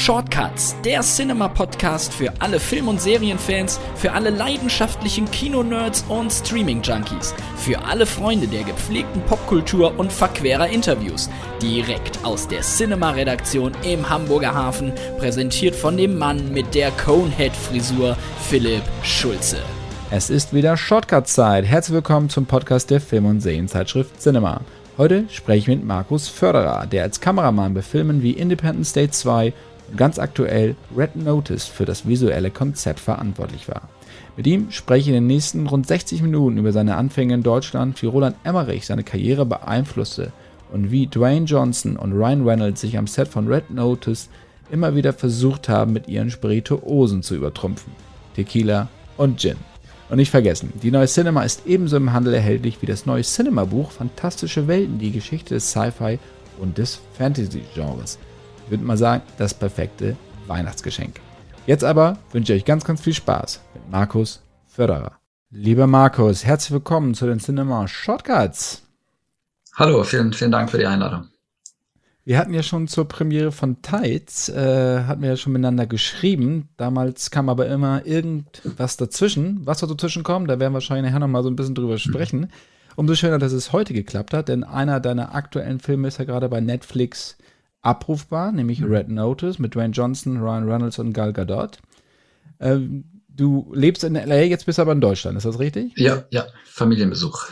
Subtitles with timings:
[0.00, 7.84] Shortcuts, der Cinema-Podcast für alle Film- und Serienfans, für alle leidenschaftlichen Kinonerds und Streaming-Junkies, für
[7.84, 11.28] alle Freunde der gepflegten Popkultur und verquerer Interviews.
[11.60, 18.16] Direkt aus der Cinema-Redaktion im Hamburger Hafen, präsentiert von dem Mann mit der Conehead-Frisur,
[18.48, 19.58] Philipp Schulze.
[20.10, 21.66] Es ist wieder Shortcut-Zeit.
[21.66, 24.62] Herzlich willkommen zum Podcast der Film- und Serienzeitschrift Cinema.
[24.96, 29.52] Heute spreche ich mit Markus Förderer, der als Kameramann bei Filmen wie Independence Day 2
[29.96, 33.88] ganz aktuell Red Notice für das visuelle Konzept verantwortlich war.
[34.36, 38.00] Mit ihm spreche ich in den nächsten rund 60 Minuten über seine Anfänge in Deutschland,
[38.02, 40.32] wie Roland Emmerich seine Karriere beeinflusste
[40.72, 44.28] und wie Dwayne Johnson und Ryan Reynolds sich am Set von Red Notice
[44.70, 47.92] immer wieder versucht haben, mit ihren Spirituosen zu übertrumpfen.
[48.36, 49.56] Tequila und Gin.
[50.08, 53.92] Und nicht vergessen, die neue Cinema ist ebenso im Handel erhältlich wie das neue Cinema-Buch
[53.92, 56.18] Fantastische Welten, die Geschichte des Sci-Fi
[56.58, 58.18] und des Fantasy-Genres.
[58.70, 60.16] Ich würde mal sagen, das perfekte
[60.46, 61.18] Weihnachtsgeschenk.
[61.66, 65.18] Jetzt aber wünsche ich euch ganz, ganz viel Spaß mit Markus Förderer.
[65.50, 68.82] Lieber Markus, herzlich willkommen zu den Cinema Shortcuts.
[69.74, 71.26] Hallo, vielen, vielen Dank für die Einladung.
[72.24, 76.68] Wir hatten ja schon zur Premiere von Tides, äh, hatten wir ja schon miteinander geschrieben.
[76.76, 79.66] Damals kam aber immer irgendwas dazwischen.
[79.66, 82.52] Was wird dazwischen kommen, da werden wir wahrscheinlich nachher nochmal so ein bisschen drüber sprechen.
[82.94, 86.48] Umso schöner, dass es heute geklappt hat, denn einer deiner aktuellen Filme ist ja gerade
[86.48, 87.36] bei Netflix
[87.82, 88.92] abrufbar, nämlich mhm.
[88.92, 91.78] Red Notice mit Dwayne Johnson, Ryan Reynolds und Gal Gadot.
[92.60, 95.92] Ähm, du lebst in LA, jetzt bist du aber in Deutschland, ist das richtig?
[95.96, 97.46] Ja, ja, Familienbesuch.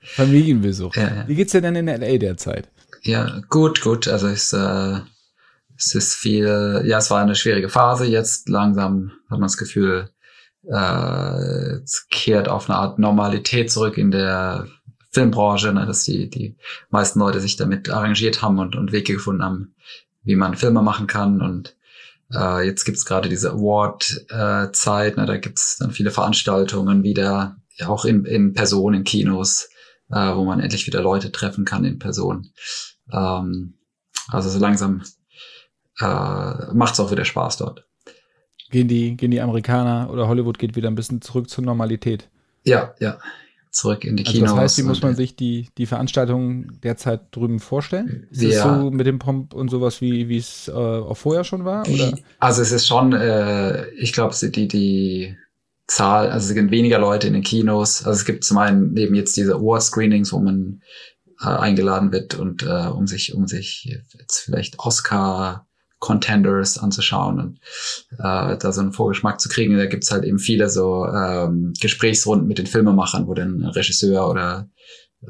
[0.00, 0.94] Familienbesuch.
[0.96, 1.28] Ja, ja.
[1.28, 2.68] Wie geht's dir denn in LA derzeit?
[3.02, 4.06] Ja, gut, gut.
[4.06, 5.00] Also es, äh,
[5.76, 8.06] es ist viel, ja, es war eine schwierige Phase.
[8.06, 10.10] Jetzt langsam hat man das Gefühl,
[10.66, 14.66] äh, es kehrt auf eine Art Normalität zurück in der
[15.14, 16.56] Filmbranche, ne, dass die, die
[16.90, 19.74] meisten Leute sich damit arrangiert haben und, und Wege gefunden haben,
[20.24, 21.40] wie man Filme machen kann.
[21.40, 21.76] Und
[22.34, 27.88] äh, jetzt gibt's gerade diese Award-Zeit, äh, ne, da gibt's dann viele Veranstaltungen wieder, ja,
[27.88, 29.68] auch in, in Person, in Kinos,
[30.10, 32.50] äh, wo man endlich wieder Leute treffen kann in Person.
[33.12, 33.74] Ähm,
[34.28, 35.02] also so langsam
[36.00, 37.86] äh, macht's auch wieder Spaß dort.
[38.70, 42.28] Gehen die, gehen die Amerikaner oder Hollywood geht wieder ein bisschen zurück zur Normalität?
[42.64, 43.18] Ja, ja
[43.74, 44.42] zurück in die Kinos.
[44.42, 48.26] Also das heißt, wie muss man sich die, die Veranstaltungen derzeit drüben vorstellen?
[48.30, 48.80] Ist ja.
[48.80, 51.88] so mit dem Pomp und sowas, wie wie es äh, auch vorher schon war?
[51.88, 52.16] Oder?
[52.38, 55.36] Also es ist schon, äh, ich glaube, die, die
[55.86, 58.04] Zahl, also es sind weniger Leute in den Kinos.
[58.04, 60.80] Also es gibt zum einen neben jetzt diese Award-Screenings, wo man
[61.40, 63.84] äh, eingeladen wird und äh, um sich, um sich
[64.16, 65.66] jetzt vielleicht Oscar
[66.04, 67.58] Contenders anzuschauen und
[68.18, 69.78] äh, da so einen Vorgeschmack zu kriegen.
[69.78, 74.68] Da gibt's halt eben viele so ähm, Gesprächsrunden mit den Filmemachern, wo dann Regisseur oder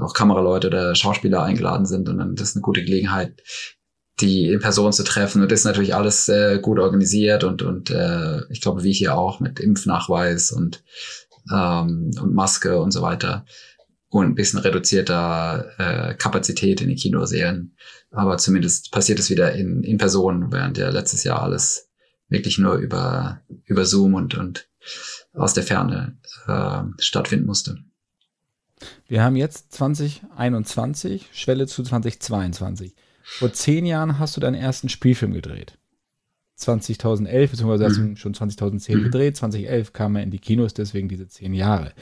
[0.00, 3.40] auch Kameraleute oder Schauspieler eingeladen sind und dann das ist eine gute Gelegenheit,
[4.18, 5.42] die in Person zu treffen.
[5.42, 9.16] Und das ist natürlich alles äh, gut organisiert und, und äh, ich glaube, wie hier
[9.16, 10.82] auch mit Impfnachweis und,
[11.52, 13.44] ähm, und Maske und so weiter
[14.08, 17.76] und ein bisschen reduzierter äh, Kapazität in den Kinosälen.
[18.14, 21.88] Aber zumindest passiert es wieder in, in Person, während ja letztes Jahr alles
[22.28, 24.68] wirklich nur über, über Zoom und, und
[25.32, 26.16] aus der Ferne
[26.46, 27.78] äh, stattfinden musste.
[29.08, 32.94] Wir haben jetzt 2021, Schwelle zu 2022.
[33.22, 35.78] Vor zehn Jahren hast du deinen ersten Spielfilm gedreht.
[36.56, 38.16] 2011, beziehungsweise hast du mhm.
[38.16, 39.02] schon 2010 mhm.
[39.04, 39.36] gedreht.
[39.36, 41.92] 2011 kam er in die Kinos, deswegen diese zehn Jahre.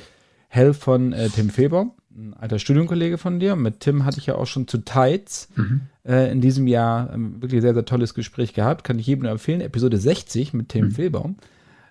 [0.49, 3.57] Hell von äh, Tim Feber, ein alter Studienkollege von dir.
[3.57, 5.83] Mit Tim hatte ich ja auch schon zu Tides mhm.
[6.05, 8.85] äh, in diesem Jahr ähm, wirklich sehr, sehr tolles Gespräch gehabt.
[8.85, 9.61] Kann ich jedem nur empfehlen.
[9.61, 10.91] Episode 60 mit Tim mhm.
[10.91, 11.37] Fehlbaum.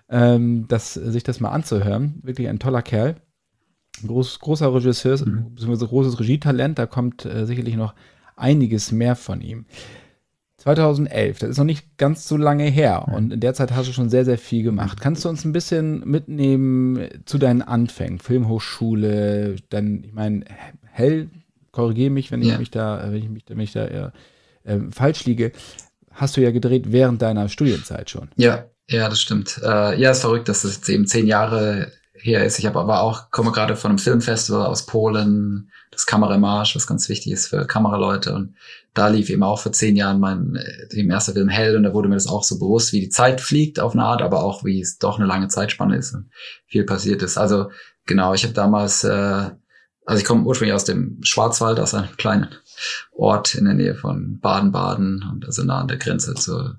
[0.08, 2.20] Ähm, das, sich das mal anzuhören.
[2.22, 3.16] Wirklich ein toller Kerl.
[4.06, 5.54] Groß, großer Regisseur, mhm.
[5.54, 6.78] beziehungsweise großes Regietalent.
[6.78, 7.94] Da kommt äh, sicherlich noch
[8.36, 9.66] einiges mehr von ihm.
[10.62, 13.92] 2011, das ist noch nicht ganz so lange her und in der Zeit hast du
[13.92, 15.00] schon sehr, sehr viel gemacht.
[15.00, 18.20] Kannst du uns ein bisschen mitnehmen zu deinen Anfängen?
[18.20, 20.44] Filmhochschule, dann, ich meine,
[20.92, 21.28] hell,
[21.72, 24.12] korrigiere mich, wenn ich mich da, wenn ich mich, wenn ich da eher,
[24.62, 25.50] äh, falsch liege.
[26.12, 28.28] Hast du ja gedreht während deiner Studienzeit schon.
[28.36, 29.60] Ja, ja, das stimmt.
[29.64, 31.90] Äh, ja, ist verrückt, dass das jetzt eben zehn Jahre
[32.22, 32.58] her ist.
[32.58, 37.08] Ich habe aber auch, komme gerade von einem Filmfestival aus Polen, das Kameramarsch, was ganz
[37.08, 38.32] wichtig ist für Kameraleute.
[38.32, 38.54] Und
[38.94, 40.58] da lief eben auch vor zehn Jahren mein
[40.90, 43.08] eben äh, erster Film Hell und da wurde mir das auch so bewusst, wie die
[43.08, 46.30] Zeit fliegt auf eine Art, aber auch wie es doch eine lange Zeitspanne ist und
[46.66, 47.38] viel passiert ist.
[47.38, 47.70] Also
[48.06, 49.50] genau, ich habe damals, äh,
[50.06, 52.48] also ich komme ursprünglich aus dem Schwarzwald, aus einem kleinen
[53.12, 56.74] Ort in der Nähe von Baden-Baden und also nah an der Grenze zu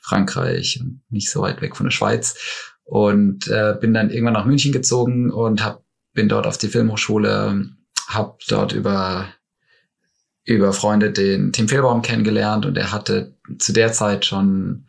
[0.00, 4.46] Frankreich und nicht so weit weg von der Schweiz und äh, bin dann irgendwann nach
[4.46, 7.68] München gezogen und hab, bin dort auf die Filmhochschule,
[8.08, 9.28] habe dort über
[10.44, 14.86] über Freunde den Tim Fehlbaum kennengelernt und er hatte zu der Zeit schon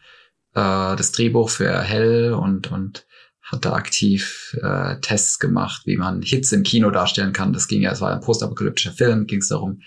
[0.54, 3.06] äh, das Drehbuch für Hell und, und
[3.42, 7.52] hat da aktiv äh, Tests gemacht, wie man Hits im Kino darstellen kann.
[7.52, 9.82] Das ging ja, es war ein postapokalyptischer Film, ging es darum,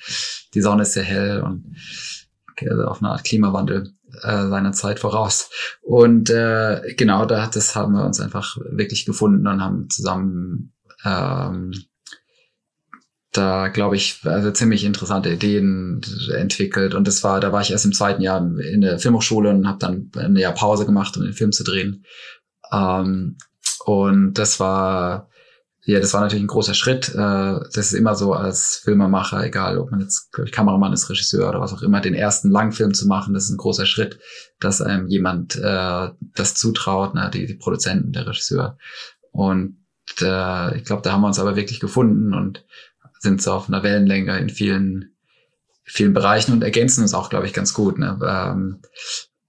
[0.53, 1.75] die Sonne ist sehr hell und
[2.61, 5.51] also auf eine Art Klimawandel äh, seiner Zeit voraus.
[5.81, 10.73] Und äh, genau, da das haben wir uns einfach wirklich gefunden und haben zusammen
[11.05, 11.73] ähm,
[13.33, 16.03] da, glaube ich, also ziemlich interessante Ideen
[16.37, 16.95] entwickelt.
[16.95, 19.79] Und das war, da war ich erst im zweiten Jahr in der Filmhochschule und habe
[19.79, 22.05] dann ein Jahr Pause gemacht, um den Film zu drehen.
[22.71, 23.39] Ähm,
[23.87, 25.31] und das war,
[25.85, 27.09] ja, das war natürlich ein großer Schritt.
[27.09, 31.49] Äh, das ist immer so als Filmemacher, egal ob man jetzt ich, Kameramann ist, Regisseur
[31.49, 34.21] oder was auch immer, den ersten Langfilm zu machen, das ist ein großer Schritt,
[34.61, 38.79] dass einem jemand äh, das zutraut, ne, die, die Produzenten, der Regisseur.
[39.33, 39.77] Und
[40.21, 42.65] äh, ich glaube, da haben wir uns aber wirklich gefunden und
[43.19, 45.17] sind so auf einer Wellenlänge in vielen,
[45.83, 47.99] vielen Bereichen und ergänzen uns auch, glaube ich, ganz gut.
[47.99, 48.21] Ne?
[48.25, 48.83] Ähm,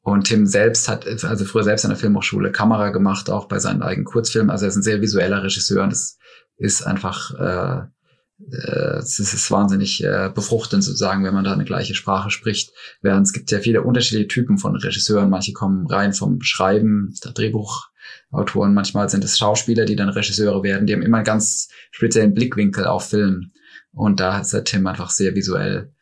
[0.01, 3.83] und Tim selbst hat, also früher selbst an der Filmhochschule Kamera gemacht, auch bei seinen
[3.83, 4.50] eigenen Kurzfilmen.
[4.50, 6.18] Also er ist ein sehr visueller Regisseur und das
[6.57, 7.83] ist einfach, äh,
[8.51, 12.71] äh, es ist wahnsinnig äh, befruchtend sozusagen, wenn man da eine gleiche Sprache spricht.
[13.01, 15.29] Während es gibt ja viele unterschiedliche Typen von Regisseuren.
[15.29, 18.73] Manche kommen rein vom Schreiben, der Drehbuchautoren.
[18.73, 20.88] Manchmal sind es Schauspieler, die dann Regisseure werden.
[20.88, 23.51] Die haben immer einen ganz speziellen Blickwinkel auf Film.
[23.91, 25.94] Und da ist der Tim einfach sehr visuell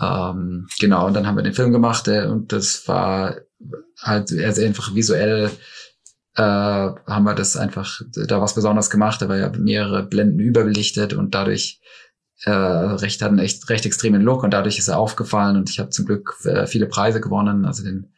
[0.00, 3.36] ähm, genau, und dann haben wir den Film gemacht äh, und das war
[4.00, 5.50] halt also einfach visuell
[6.36, 9.20] äh, haben wir das einfach da was besonders gemacht.
[9.22, 11.80] Da war ja mehrere Blenden überbelichtet und dadurch
[12.44, 15.78] äh, recht hat einen echt recht extremen Look und dadurch ist er aufgefallen und ich
[15.78, 18.12] habe zum Glück äh, viele Preise gewonnen, also den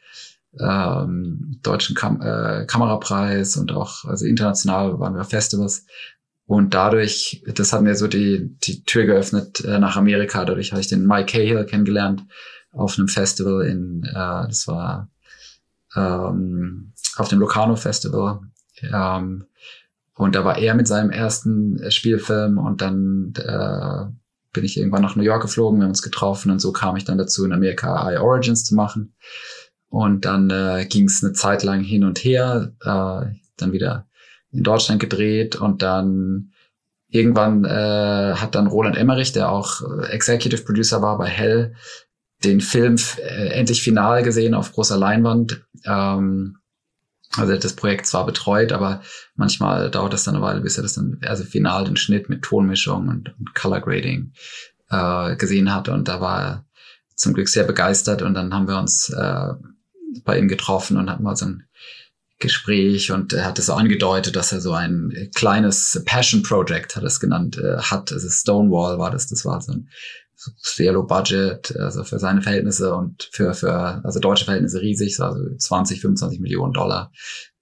[0.60, 5.86] ähm, deutschen Kam äh, Kamerapreis und auch also international waren wir Festivals
[6.46, 10.44] und dadurch, das hat mir so die, die Tür geöffnet äh, nach Amerika.
[10.44, 12.26] Dadurch habe ich den Mike Cahill kennengelernt
[12.72, 15.08] auf einem Festival in, äh, das war
[15.96, 18.40] ähm, auf dem Locarno Festival.
[18.82, 19.46] Ähm,
[20.14, 24.12] und da war er mit seinem ersten Spielfilm und dann äh,
[24.52, 27.04] bin ich irgendwann nach New York geflogen, wir haben uns getroffen und so kam ich
[27.04, 29.14] dann dazu, in Amerika Eye Origins zu machen.
[29.88, 34.06] Und dann äh, ging es eine Zeit lang hin und her, äh, dann wieder
[34.50, 36.52] in Deutschland gedreht und dann
[37.08, 41.74] irgendwann äh, hat dann Roland Emmerich, der auch äh, Executive Producer war bei Hell,
[42.44, 45.64] den Film äh, endlich final gesehen auf großer Leinwand.
[45.84, 46.58] Ähm,
[47.36, 49.02] also das Projekt zwar betreut, aber
[49.36, 52.42] manchmal dauert das dann eine Weile, bis er das dann, also final den Schnitt mit
[52.42, 54.32] Tonmischung und, und Color Grading
[54.90, 55.88] äh, gesehen hat.
[55.88, 56.66] Und da war er
[57.14, 58.22] zum Glück sehr begeistert.
[58.22, 59.48] Und dann haben wir uns äh,
[60.24, 61.64] bei ihm getroffen und hatten mal so ein
[62.38, 67.04] Gespräch und er hat es so angedeutet, dass er so ein kleines Passion Project, hat
[67.04, 68.12] es genannt, äh, hat.
[68.12, 69.88] Also Stonewall war das, das war so ein
[70.56, 75.40] sehr low budget, also für seine Verhältnisse und für, für also deutsche Verhältnisse riesig, also
[75.56, 77.12] 20, 25 Millionen Dollar.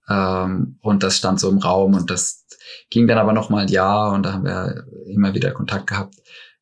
[0.08, 2.46] Ähm, und das stand so im Raum und das
[2.90, 6.14] ging dann aber noch mal ein Jahr und da haben wir immer wieder Kontakt gehabt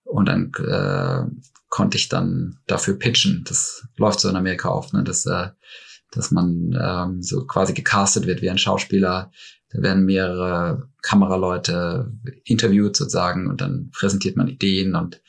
[0.05, 1.25] und dann äh,
[1.69, 3.45] konnte ich dann dafür pitchen.
[3.47, 5.05] Das läuft so in Amerika oft, ne?
[5.05, 5.49] dass äh,
[6.11, 9.31] dass man ähm, so quasi gecastet wird wie ein Schauspieler.
[9.71, 12.13] Da werden mehrere Kameraleute
[12.45, 15.21] interviewt sozusagen und dann präsentiert man Ideen und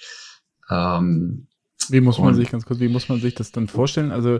[0.69, 1.47] ähm,
[1.89, 4.11] wie muss man sich ganz kurz, wie muss man sich das dann vorstellen?
[4.11, 4.39] Also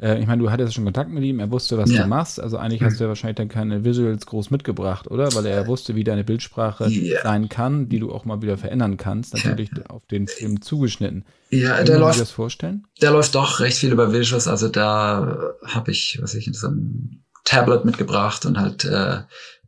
[0.00, 2.02] äh, ich meine, du hattest schon Kontakt mit ihm, er wusste, was ja.
[2.02, 2.40] du machst.
[2.40, 5.32] Also eigentlich hast du ja wahrscheinlich dann keine Visuals groß mitgebracht, oder?
[5.34, 7.22] Weil er wusste, wie deine Bildsprache ja.
[7.22, 9.86] sein kann, die du auch mal wieder verändern kannst, natürlich ja.
[9.86, 11.24] auf den Film zugeschnitten.
[11.50, 12.20] Ja, Kann der läuft.
[12.20, 12.86] das vorstellen?
[13.00, 14.48] Der läuft doch recht viel über Visuals.
[14.48, 19.18] Also da habe ich, was ich in so einem Tablet mitgebracht und halt äh,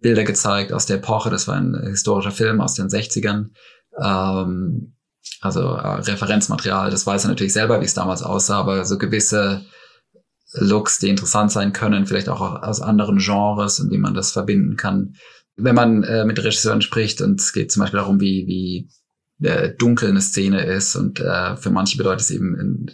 [0.00, 1.30] Bilder gezeigt aus der Epoche.
[1.30, 3.50] Das war ein historischer Film aus den 60ern.
[4.02, 4.95] Ähm,
[5.46, 9.64] also äh, Referenzmaterial, das weiß er natürlich selber, wie es damals aussah, aber so gewisse
[10.52, 14.76] Looks, die interessant sein können, vielleicht auch aus anderen Genres und wie man das verbinden
[14.76, 15.14] kann.
[15.56, 18.46] Wenn man äh, mit Regisseuren spricht und es geht zum Beispiel darum, wie,
[19.40, 22.86] wie äh, dunkel eine Szene ist und äh, für manche bedeutet es eben in,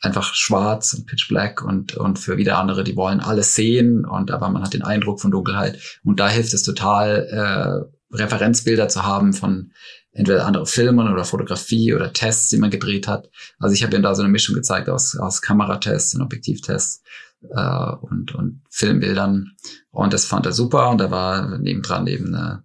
[0.00, 4.30] einfach schwarz und pitch black und, und für wieder andere, die wollen alles sehen und
[4.30, 9.04] aber man hat den Eindruck von Dunkelheit und da hilft es total, äh, Referenzbilder zu
[9.04, 9.72] haben von
[10.16, 13.28] entweder andere Filme oder Fotografie oder Tests, die man gedreht hat.
[13.58, 17.02] Also ich habe ihm da so eine Mischung gezeigt aus, aus Kameratests und Objektivtests
[17.50, 19.52] äh, und, und Filmbildern.
[19.90, 20.88] Und das fand er super.
[20.90, 22.64] Und da war nebendran eben eine,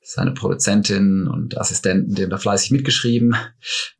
[0.00, 3.34] seine Produzentin und Assistenten, die haben da fleißig mitgeschrieben.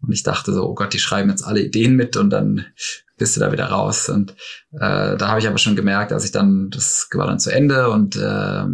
[0.00, 2.66] Und ich dachte so, oh Gott, die schreiben jetzt alle Ideen mit und dann
[3.18, 4.08] bist du da wieder raus.
[4.08, 4.32] Und
[4.72, 7.90] äh, da habe ich aber schon gemerkt, als ich dann, das war dann zu Ende
[7.90, 8.64] und äh,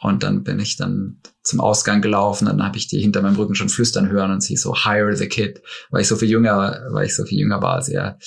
[0.00, 3.54] und dann bin ich dann zum Ausgang gelaufen, dann habe ich die hinter meinem Rücken
[3.54, 7.06] schon flüstern hören und sie so hire the kid, weil ich so viel jünger, weil
[7.06, 8.18] ich so viel jünger war als er.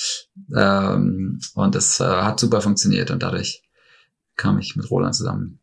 [0.55, 3.63] Ähm, und das äh, hat super funktioniert und dadurch
[4.35, 5.59] kam ich mit Roland zusammen.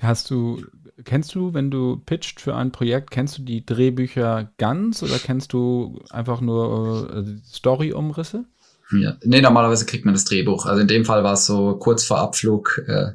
[0.00, 0.64] Hast du,
[1.04, 5.52] kennst du, wenn du pitcht für ein Projekt, kennst du die Drehbücher ganz oder kennst
[5.52, 8.46] du einfach nur äh, Story-Umrisse?
[8.92, 9.16] Ja.
[9.22, 10.66] Nee, normalerweise kriegt man das Drehbuch.
[10.66, 13.12] Also in dem Fall war es so kurz vor Abflug äh,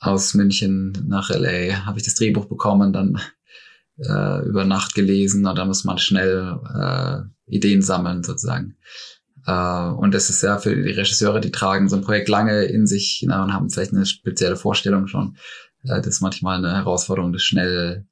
[0.00, 3.20] aus München nach LA, habe ich das Drehbuch bekommen, dann
[3.98, 8.76] äh, über Nacht gelesen und dann muss man schnell äh, Ideen sammeln sozusagen.
[9.46, 12.86] Äh, und das ist ja für die Regisseure, die tragen so ein Projekt lange in
[12.86, 15.36] sich na, und haben vielleicht eine spezielle Vorstellung schon.
[15.84, 18.06] Äh, das ist manchmal eine Herausforderung, das schnell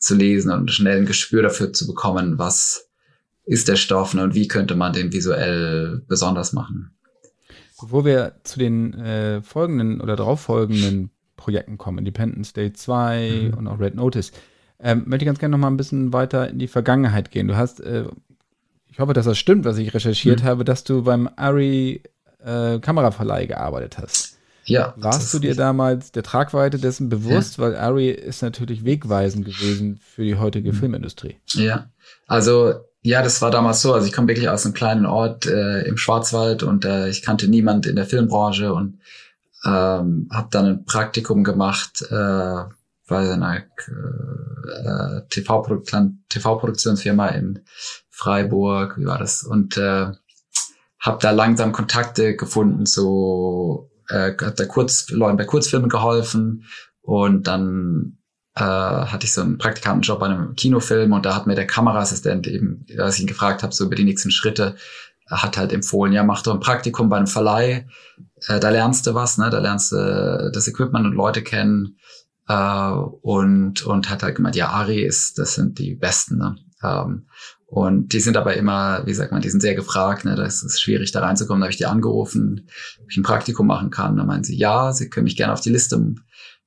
[0.00, 2.88] zu lesen und schnell ein Gespür dafür zu bekommen, was
[3.44, 6.96] ist der Stoff ne, und wie könnte man den visuell besonders machen.
[7.80, 13.58] Bevor wir zu den äh, folgenden oder darauffolgenden Projekten kommen, Independence Day 2 mhm.
[13.58, 14.32] und auch Red Notice,
[14.78, 17.48] ähm, möchte ich ganz gerne noch mal ein bisschen weiter in die Vergangenheit gehen.
[17.48, 18.04] Du hast, äh,
[18.90, 20.46] ich hoffe, dass das stimmt, was ich recherchiert mhm.
[20.46, 22.02] habe, dass du beim Ari
[22.44, 24.38] äh, Kameraverleih gearbeitet hast.
[24.64, 24.94] Ja.
[24.96, 27.58] Warst du dir damals der Tragweite dessen bewusst?
[27.58, 27.64] Ja.
[27.64, 30.76] Weil Ari ist natürlich wegweisend gewesen für die heutige mhm.
[30.76, 31.36] Filmindustrie.
[31.54, 31.90] Ja,
[32.26, 33.92] also ja, das war damals so.
[33.92, 37.48] Also ich komme wirklich aus einem kleinen Ort äh, im Schwarzwald und äh, ich kannte
[37.48, 38.98] niemand in der Filmbranche und
[39.64, 42.64] ähm, habe dann ein Praktikum gemacht äh,
[43.08, 47.64] bei einer äh, TV-Produktionsfirma TV in
[48.10, 48.98] Freiburg.
[48.98, 49.42] Wie war das?
[49.42, 50.12] Und äh,
[50.98, 56.64] habe da langsam Kontakte gefunden zu, äh, hat da kurz Leuten bei Kurzfilmen geholfen
[57.00, 58.18] und dann
[58.54, 62.46] äh, hatte ich so einen Praktikantenjob bei einem Kinofilm und da hat mir der Kameraassistent
[62.46, 64.76] eben, als ich ihn gefragt habe, so über die nächsten Schritte,
[65.32, 67.86] hat halt empfohlen, ja, mach doch ein Praktikum bei einem Verleih,
[68.48, 71.96] äh, da lernst du was, ne, da lernst du das Equipment und Leute kennen
[72.48, 76.56] äh, und, und hat halt gemeint, ja, Ari ist, das sind die Besten, ne.
[76.82, 77.26] Ähm,
[77.66, 80.34] und die sind aber immer, wie sagt man, die sind sehr gefragt, ne?
[80.34, 81.62] Das ist schwierig, da reinzukommen.
[81.62, 82.68] Da habe ich die angerufen,
[83.00, 84.18] ob ich ein Praktikum machen kann.
[84.18, 86.14] Da meinen sie, ja, sie können mich gerne auf die Liste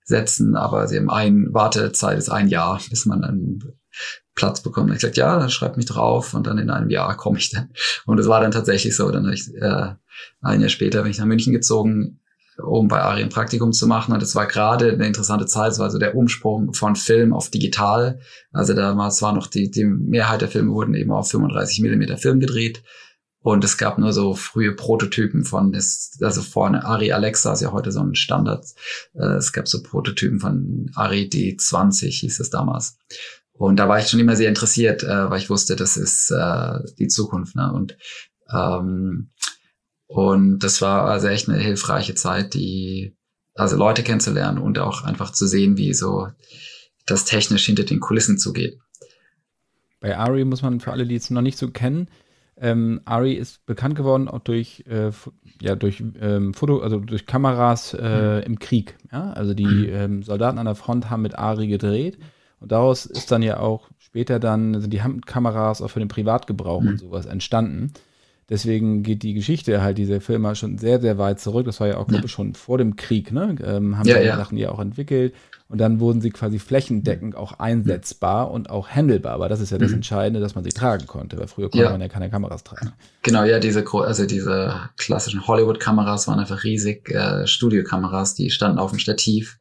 [0.04, 3.64] setzen, aber sie haben ein Wartezeit ist ein Jahr, bis man einen
[4.36, 4.90] Platz bekommt.
[4.90, 7.52] Und ich gesagt, ja, dann schreibt mich drauf und dann in einem Jahr komme ich
[7.52, 7.70] dann.
[8.06, 9.10] Und es war dann tatsächlich so.
[9.10, 9.94] Dann ich, äh,
[10.42, 12.20] ein Jahr später bin ich nach München gezogen,
[12.58, 14.14] um bei Ari ein Praktikum zu machen.
[14.14, 15.72] Und es war gerade eine interessante Zeit.
[15.72, 18.20] Es war so der Umsprung von Film auf digital.
[18.52, 22.40] Also damals war noch die, die Mehrheit der Filme wurden eben auf 35 Millimeter Film
[22.40, 22.84] gedreht.
[23.46, 27.72] Und es gab nur so frühe Prototypen von, das, also vorne Ari Alexa ist ja
[27.72, 28.66] heute so ein Standard.
[29.14, 32.98] Äh, es gab so Prototypen von Ari D20 hieß es damals.
[33.58, 36.80] Und da war ich schon immer sehr interessiert, äh, weil ich wusste, das ist äh,
[37.00, 37.56] die Zukunft.
[37.56, 37.72] Ne?
[37.72, 37.98] Und
[38.54, 39.32] ähm,
[40.08, 43.18] und das war also echt eine hilfreiche Zeit, die
[43.56, 46.28] also Leute kennenzulernen und auch einfach zu sehen, wie so
[47.06, 48.78] das technisch hinter den Kulissen zugeht.
[50.00, 52.10] Bei Ari muss man für alle, die es noch nicht so kennen,
[52.58, 55.12] ähm, Ari ist bekannt geworden auch durch, äh,
[55.62, 58.44] ja, durch ähm, Foto, also durch Kameras äh, mhm.
[58.44, 58.96] im Krieg.
[59.12, 59.32] Ja?
[59.32, 59.90] Also die mhm.
[59.90, 62.18] ähm, Soldaten an der Front haben mit Ari gedreht
[62.66, 66.82] und daraus ist dann ja auch später dann sind die Handkameras auch für den Privatgebrauch
[66.82, 66.88] mhm.
[66.88, 67.94] und sowas entstanden.
[68.50, 71.68] Deswegen geht die Geschichte halt dieser Firma schon sehr, sehr weit zurück.
[71.68, 73.56] Das war ja auch, glaube ich, schon vor dem Krieg, ne?
[73.64, 74.36] Ähm, haben ja, ja.
[74.36, 75.36] Sachen ja auch entwickelt.
[75.70, 79.34] Und dann wurden sie quasi flächendeckend auch einsetzbar und auch handelbar.
[79.34, 79.98] Aber das ist ja das mhm.
[79.98, 81.92] Entscheidende, dass man sie tragen konnte, weil früher konnte ja.
[81.92, 82.94] man ja keine Kameras tragen.
[83.22, 88.90] Genau, ja, diese, also diese klassischen Hollywood-Kameras waren einfach riesig, äh, Studiokameras, die standen auf
[88.90, 89.60] dem Stativ.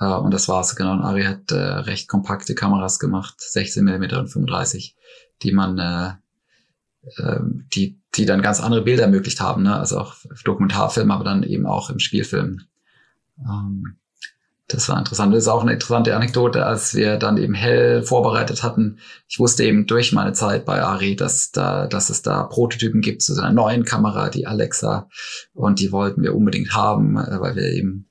[0.00, 0.92] Äh, und das war's, genau.
[0.92, 4.96] Und Ari hat äh, recht kompakte Kameras gemacht, 16 Millimeter und 35,
[5.42, 7.40] die man, äh, äh,
[7.74, 9.76] die, die dann ganz andere Bilder ermöglicht haben, ne?
[9.76, 12.62] Also auch Dokumentarfilm, aber dann eben auch im Spielfilm.
[13.38, 13.96] Ähm,
[14.72, 15.34] das war interessant.
[15.34, 18.98] Das ist auch eine interessante Anekdote, als wir dann eben hell vorbereitet hatten.
[19.28, 23.22] Ich wusste eben durch meine Zeit bei Ari, dass da, dass es da Prototypen gibt
[23.22, 25.08] zu so einer neuen Kamera, die Alexa,
[25.54, 28.09] und die wollten wir unbedingt haben, äh, weil wir eben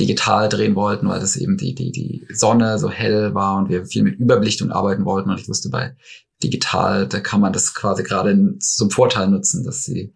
[0.00, 3.86] digital drehen wollten, weil das eben die, die, die Sonne so hell war und wir
[3.86, 5.30] viel mit Überbelichtung arbeiten wollten.
[5.30, 5.96] Und ich wusste bei
[6.42, 10.14] digital, da kann man das quasi gerade zum Vorteil nutzen, dass sie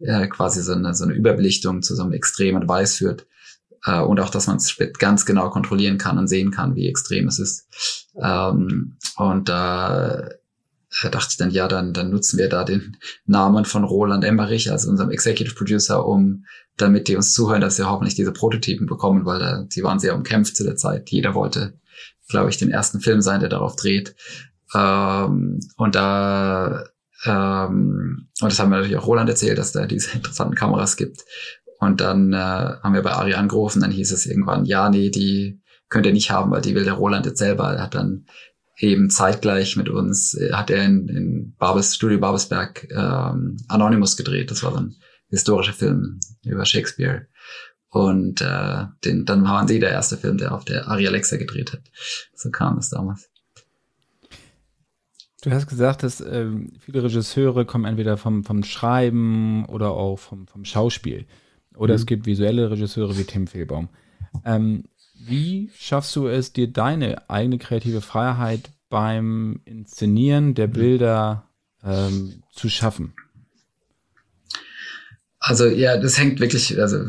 [0.00, 3.26] äh, quasi so eine, so eine Überbelichtung zu so einem extremen Weiß führt
[3.86, 7.28] äh, und auch, dass man es ganz genau kontrollieren kann und sehen kann, wie extrem
[7.28, 7.66] es ist.
[8.20, 10.28] Ähm, und da
[11.02, 12.96] äh, dachte ich dann, ja, dann, dann nutzen wir da den
[13.26, 16.44] Namen von Roland Emmerich, also unserem Executive Producer, um
[16.76, 20.14] damit die uns zuhören, dass sie hoffentlich diese Prototypen bekommen, weil da, die waren sehr
[20.14, 21.10] umkämpft zu der Zeit.
[21.10, 21.78] Jeder wollte,
[22.28, 24.14] glaube ich, den ersten Film sein, der darauf dreht.
[24.74, 26.84] Ähm, und da
[27.24, 31.24] ähm, und das haben wir natürlich auch Roland erzählt, dass da diese interessanten Kameras gibt.
[31.78, 35.60] Und dann äh, haben wir bei Ari angerufen, dann hieß es irgendwann, ja, nee, die
[35.88, 37.74] könnt ihr nicht haben, weil die will der Roland jetzt selber.
[37.74, 38.26] Er hat dann
[38.78, 44.50] eben zeitgleich mit uns, äh, hat er in, in Babes, Studio Babelsberg ähm, Anonymous gedreht.
[44.50, 44.78] Das war so
[45.32, 47.26] historischer Film über Shakespeare.
[47.88, 51.72] Und äh, den, dann waren sie der erste Film, der auf der Ari Alexa gedreht
[51.72, 51.82] hat.
[52.34, 53.28] So kam es damals.
[55.42, 60.46] Du hast gesagt, dass ähm, viele Regisseure kommen entweder vom, vom Schreiben oder auch vom,
[60.46, 61.26] vom Schauspiel.
[61.74, 61.96] Oder mhm.
[61.96, 63.88] es gibt visuelle Regisseure wie Tim Fehlbaum.
[64.44, 64.84] Ähm,
[65.18, 70.72] wie schaffst du es, dir deine eigene kreative Freiheit beim Inszenieren der mhm.
[70.72, 71.48] Bilder
[71.82, 73.14] ähm, zu schaffen?
[75.44, 77.04] Also ja, das hängt wirklich also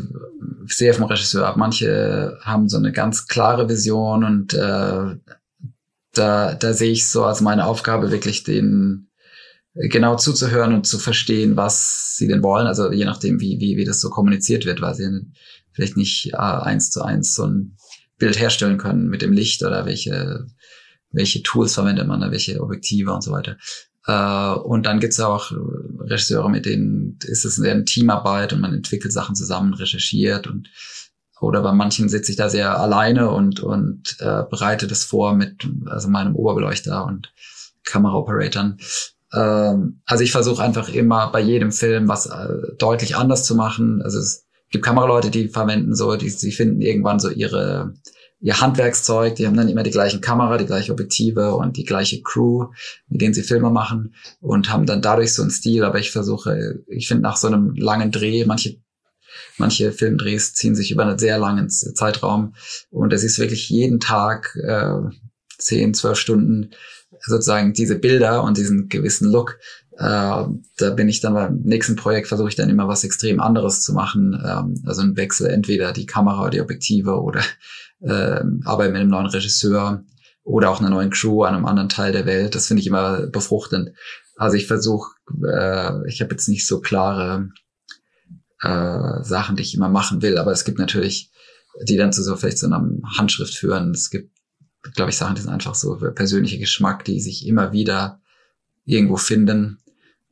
[0.66, 1.56] sehr vom Regisseur ab.
[1.56, 5.16] Manche haben so eine ganz klare Vision und äh,
[6.14, 9.10] da, da sehe ich so als meine Aufgabe wirklich den
[9.76, 12.66] genau zuzuhören und zu verstehen, was sie denn wollen.
[12.66, 15.32] Also je nachdem, wie, wie, wie das so kommuniziert wird, weil sie
[15.72, 17.78] vielleicht nicht äh, eins zu eins so ein
[18.18, 20.48] Bild herstellen können mit dem Licht oder welche,
[21.12, 23.58] welche Tools verwendet man, welche Objektive und so weiter.
[24.06, 25.54] Uh, und dann gibt's auch
[26.00, 30.70] Regisseure, mit denen ist es eine Teamarbeit und man entwickelt Sachen zusammen, recherchiert und
[31.40, 35.68] oder bei manchen sitze ich da sehr alleine und und äh, bereite das vor mit
[35.86, 37.34] also meinem Oberbeleuchter und
[37.86, 38.78] Kameraoperatoren.
[39.34, 44.02] Ähm, also ich versuche einfach immer bei jedem Film was äh, deutlich anders zu machen.
[44.02, 47.94] Also es gibt Kameraleute, die verwenden so, die sie finden irgendwann so ihre
[48.44, 52.22] ihr Handwerkszeug, die haben dann immer die gleichen Kamera, die gleiche Objektive und die gleiche
[52.22, 52.68] Crew,
[53.08, 55.86] mit denen sie Filme machen und haben dann dadurch so einen Stil.
[55.86, 58.82] Aber ich versuche, ich finde nach so einem langen Dreh, manche
[59.58, 62.54] manche Filmdrehs ziehen sich über einen sehr langen Zeitraum
[62.92, 65.00] und es ist wirklich jeden Tag äh,
[65.58, 66.72] zehn, zwölf Stunden
[67.26, 69.58] sozusagen diese Bilder und diesen gewissen Look.
[69.98, 70.46] Äh,
[70.78, 73.94] da bin ich dann beim nächsten Projekt versuche ich dann immer was extrem anderes zu
[73.94, 74.42] machen.
[74.44, 77.42] Ähm, also ein Wechsel entweder die Kamera, die Objektive oder
[78.02, 80.04] äh, arbeiten mit einem neuen Regisseur
[80.44, 82.56] oder auch einer neuen Crew an einem anderen Teil der Welt.
[82.56, 83.92] Das finde ich immer befruchtend.
[84.36, 85.12] Also ich versuche,
[85.46, 87.50] äh, ich habe jetzt nicht so klare
[88.62, 91.32] äh, Sachen, die ich immer machen will, aber es gibt natürlich,
[91.88, 92.84] die dann zu so vielleicht so einer
[93.18, 93.92] Handschrift führen.
[93.92, 94.32] Es gibt,
[94.96, 98.22] glaube ich, Sachen, die sind einfach so persönliche Geschmack, die sich immer wieder
[98.86, 99.80] irgendwo finden.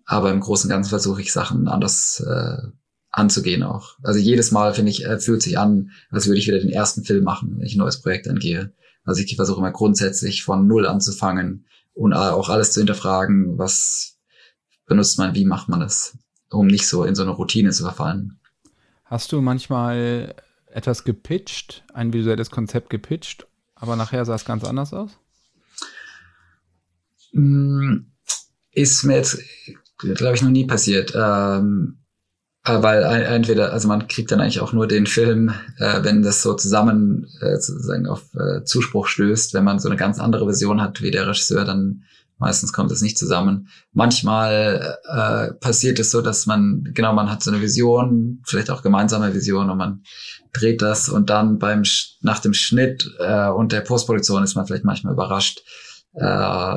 [0.06, 2.68] Aber im Großen und Ganzen versuche ich Sachen anders äh,
[3.12, 3.98] anzugehen auch.
[4.04, 7.04] Also jedes Mal, finde ich, äh, fühlt sich an, als würde ich wieder den ersten
[7.04, 8.74] Film machen, wenn ich ein neues Projekt angehe.
[9.04, 14.18] Also ich versuche immer grundsätzlich von Null anzufangen und auch alles zu hinterfragen, was
[14.86, 16.18] benutzt man, wie macht man das,
[16.50, 18.40] um nicht so in so eine Routine zu verfallen.
[19.06, 20.36] Hast du manchmal
[20.68, 25.18] etwas gepitcht, ein visuelles Konzept gepitcht, aber nachher sah es ganz anders aus?
[27.34, 28.06] Mm,
[28.72, 29.40] ist mir jetzt,
[30.02, 31.14] glaube ich, noch nie passiert.
[31.16, 31.98] Ähm,
[32.64, 36.42] äh, weil entweder, also man kriegt dann eigentlich auch nur den Film, äh, wenn das
[36.42, 39.54] so zusammen äh, sozusagen auf äh, Zuspruch stößt.
[39.54, 42.04] Wenn man so eine ganz andere Version hat wie der Regisseur, dann
[42.38, 43.70] meistens kommt es nicht zusammen.
[43.94, 48.82] Manchmal äh, passiert es so, dass man, genau, man hat so eine Vision, vielleicht auch
[48.82, 50.04] gemeinsame Vision und man
[50.54, 51.84] dreht das und dann beim
[52.22, 55.64] nach dem Schnitt äh, und der Postproduktion ist man vielleicht manchmal überrascht,
[56.14, 56.76] äh,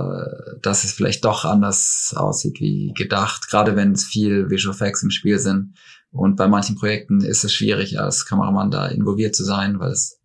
[0.62, 5.10] dass es vielleicht doch anders aussieht wie gedacht, gerade wenn es viel Visual Effects im
[5.10, 5.74] Spiel sind.
[6.12, 10.20] Und bei manchen Projekten ist es schwierig, als Kameramann da involviert zu sein, weil es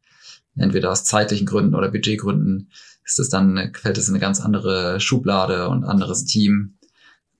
[0.55, 2.69] entweder aus zeitlichen Gründen oder Budgetgründen
[3.03, 6.77] ist es dann, fällt es in eine ganz andere Schublade und anderes Team.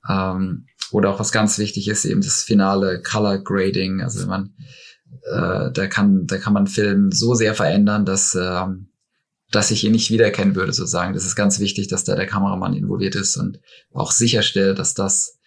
[0.09, 4.01] Ähm, oder auch was ganz wichtig ist, eben das finale Color Grading.
[4.01, 4.55] Also man,
[5.31, 8.88] äh, da kann, da kann man Film so sehr verändern, dass ähm,
[9.51, 11.13] dass ich ihn nicht wiedererkennen würde, sozusagen.
[11.13, 13.59] Das ist ganz wichtig, dass da der Kameramann involviert ist und
[13.91, 15.39] auch sicherstellt, dass das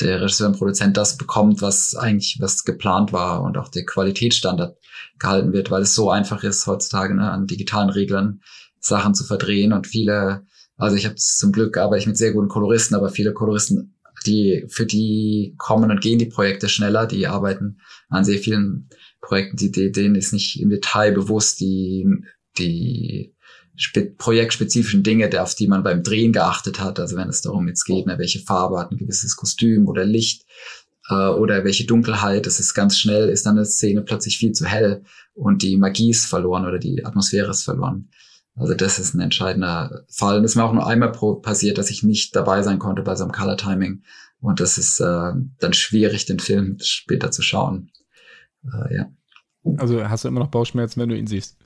[0.00, 4.76] der Regisseur und Produzent das bekommt, was eigentlich was geplant war und auch der Qualitätsstandard
[5.18, 8.40] gehalten wird, weil es so einfach ist heutzutage ne, an digitalen Reglern
[8.80, 10.46] Sachen zu verdrehen und viele,
[10.76, 13.94] also ich habe zum Glück arbeite ich mit sehr guten Koloristen, aber viele Koloristen,
[14.24, 18.88] die für die kommen und gehen die Projekte schneller, die arbeiten an sehr vielen
[19.20, 22.06] Projekten, die, denen ist nicht im Detail bewusst, die
[22.58, 23.34] die
[24.18, 27.00] projektspezifischen Dinge, auf die man beim Drehen geachtet hat.
[27.00, 30.44] Also wenn es darum jetzt geht, ne, welche Farbe hat ein gewisses Kostüm oder Licht
[31.08, 34.66] äh, oder welche Dunkelheit, das ist ganz schnell, ist dann eine Szene plötzlich viel zu
[34.66, 35.02] hell
[35.34, 38.08] und die Magie ist verloren oder die Atmosphäre ist verloren.
[38.54, 40.38] Also das ist ein entscheidender Fall.
[40.38, 43.14] Und es ist mir auch nur einmal passiert, dass ich nicht dabei sein konnte bei
[43.14, 44.02] so einem Color Timing.
[44.40, 47.90] Und das ist äh, dann schwierig, den Film später zu schauen.
[48.64, 49.10] Äh, ja.
[49.76, 51.56] Also hast du immer noch Bauchschmerzen, wenn du ihn siehst?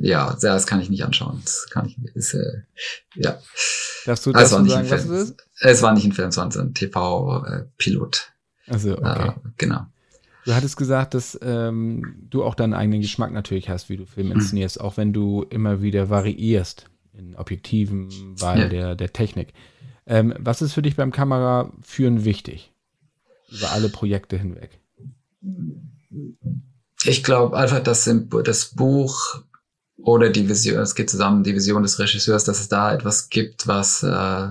[0.00, 1.40] Ja, das kann ich nicht anschauen.
[1.44, 2.62] Das kann ich, ist, äh,
[3.14, 3.38] ja.
[4.06, 5.46] Darfst du das also sagen, was es ist?
[5.60, 8.32] Es war nicht ein Film, sondern ein TV-Pilot.
[8.66, 9.28] also, okay.
[9.28, 9.86] Äh, genau.
[10.44, 14.34] Du hattest gesagt, dass ähm, du auch deinen eigenen Geschmack natürlich hast, wie du Filme
[14.34, 14.84] inszenierst, mhm.
[14.84, 18.08] auch wenn du immer wieder variierst in Objektiven,
[18.40, 18.68] Wahl ja.
[18.68, 19.52] der, der Technik.
[20.06, 22.72] Ähm, was ist für dich beim Kameraführen wichtig?
[23.50, 24.80] Über alle Projekte hinweg?
[27.04, 28.10] ich glaube einfach, dass
[28.44, 29.42] das Buch
[29.98, 33.66] oder die Vision, es geht zusammen, die Vision des Regisseurs, dass es da etwas gibt,
[33.66, 34.48] was äh,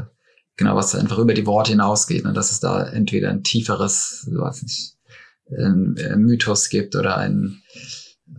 [0.57, 4.63] genau, was einfach über die Worte hinausgeht und dass es da entweder ein tieferes, weiß
[4.63, 4.97] nicht,
[5.49, 7.61] ein, ein Mythos gibt oder ein,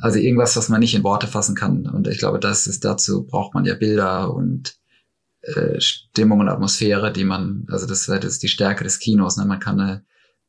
[0.01, 1.87] also irgendwas, was man nicht in Worte fassen kann.
[1.87, 4.77] Und ich glaube, das ist dazu braucht man ja Bilder und
[5.41, 9.37] äh, Stimmung und Atmosphäre, die man, also das, das ist die Stärke des Kinos.
[9.37, 9.47] Ne?
[9.47, 10.05] Man kann eine,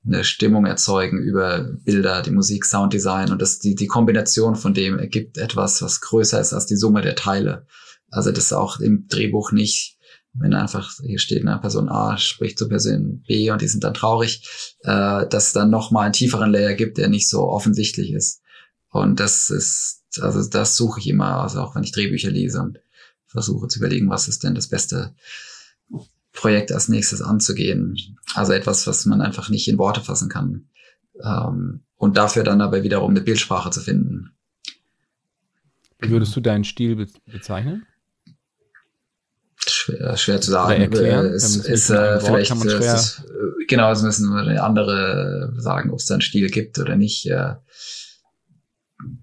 [0.10, 4.98] eine Stimmung erzeugen über Bilder, die Musik, Sounddesign und das, die, die Kombination von dem
[5.00, 7.66] ergibt etwas, was größer ist als die Summe der Teile.
[8.10, 9.98] Also das ist auch im Drehbuch nicht,
[10.34, 13.94] wenn einfach hier steht, eine Person A spricht zu Person B und die sind dann
[13.94, 18.42] traurig, äh, dass es dann nochmal einen tieferen Layer gibt, der nicht so offensichtlich ist.
[18.90, 22.80] Und das ist, also das suche ich immer, also auch wenn ich Drehbücher lese und
[23.28, 25.14] versuche zu überlegen, was ist denn das beste
[26.40, 27.98] Projekt als nächstes anzugehen.
[28.34, 30.70] Also etwas, was man einfach nicht in Worte fassen kann.
[31.22, 34.32] Ähm, und dafür dann aber wiederum eine Bildsprache zu finden.
[36.00, 37.86] Wie würdest du deinen Stil be bezeichnen?
[39.68, 40.76] Schwer, schwer zu sagen.
[40.76, 41.26] Oder erklären?
[41.26, 46.06] Es ist äh, vielleicht, äh, es ist, äh, genau, es müssen andere sagen, ob es
[46.06, 47.30] da einen Stil gibt oder nicht.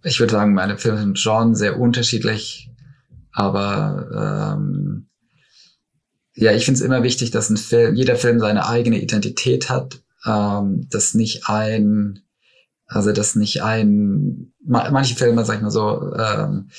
[0.04, 2.70] Ich würde sagen, meine Filme sind schon sehr unterschiedlich,
[3.32, 5.08] aber ähm,
[6.36, 10.00] ja, ich finde es immer wichtig, dass ein Film, jeder Film seine eigene Identität hat,
[10.26, 12.20] ähm, dass nicht ein,
[12.86, 16.70] also dass nicht ein, manche Filme, sag ich mal so, ähm,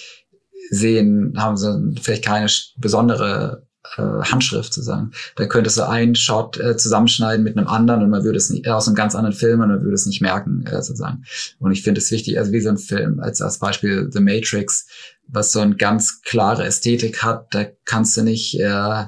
[0.69, 3.67] sehen, haben so vielleicht keine besondere
[3.97, 5.11] äh, Handschrift zu sagen.
[5.35, 8.67] Da könntest du einen Shot äh, zusammenschneiden mit einem anderen und man würde es nicht,
[8.67, 11.23] äh, aus einem ganz anderen Film und man würde es nicht merken, äh, sozusagen.
[11.57, 14.87] Und ich finde es wichtig, also wie so ein Film, als, als Beispiel The Matrix,
[15.27, 19.05] was so eine ganz klare Ästhetik hat, da kannst du nicht, äh,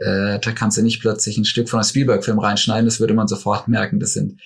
[0.00, 3.28] äh, da kannst du nicht plötzlich ein Stück von einem Spielberg-Film reinschneiden, das würde man
[3.28, 4.00] sofort merken.
[4.00, 4.40] Das sind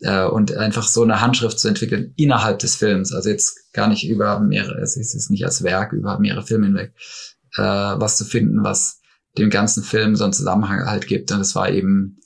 [0.00, 4.06] äh, und einfach so eine Handschrift zu entwickeln innerhalb des Films, also jetzt gar nicht
[4.08, 6.92] über mehrere, es ist nicht als Werk über mehrere Filme hinweg,
[7.56, 9.00] äh, was zu finden, was
[9.38, 11.32] dem ganzen Film so einen Zusammenhang halt gibt.
[11.32, 12.18] Und es war eben,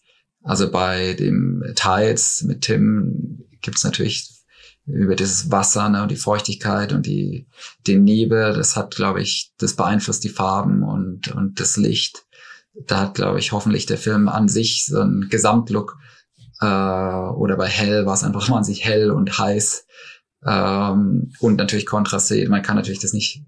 [0.43, 4.45] also bei dem Tides mit Tim gibt es natürlich
[4.85, 7.47] über dieses Wasser ne, und die Feuchtigkeit und die
[7.87, 12.25] den Nebel, das hat, glaube ich, das beeinflusst die Farben und und das Licht
[12.87, 15.97] da hat, glaube ich, hoffentlich der Film an sich so einen Gesamtlook.
[16.61, 19.87] Äh, oder bei Hell war es einfach wahnsinnig hell und heiß.
[20.45, 22.49] Ähm, und natürlich kontrastiert.
[22.49, 23.45] Man kann natürlich das nicht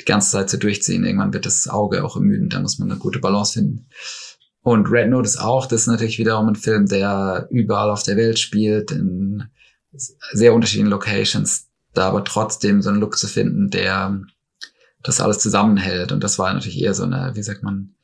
[0.00, 1.04] die ganze Zeit so durchziehen.
[1.04, 2.52] Irgendwann wird das Auge auch ermüdend.
[2.52, 3.88] Da muss man eine gute Balance finden.
[4.62, 8.16] Und Red Note ist auch, das ist natürlich wiederum ein Film, der überall auf der
[8.16, 9.44] Welt spielt, in
[10.32, 14.20] sehr unterschiedlichen Locations, da aber trotzdem so einen Look zu finden, der
[15.02, 16.12] das alles zusammenhält.
[16.12, 17.94] Und das war natürlich eher so eine, wie sagt man,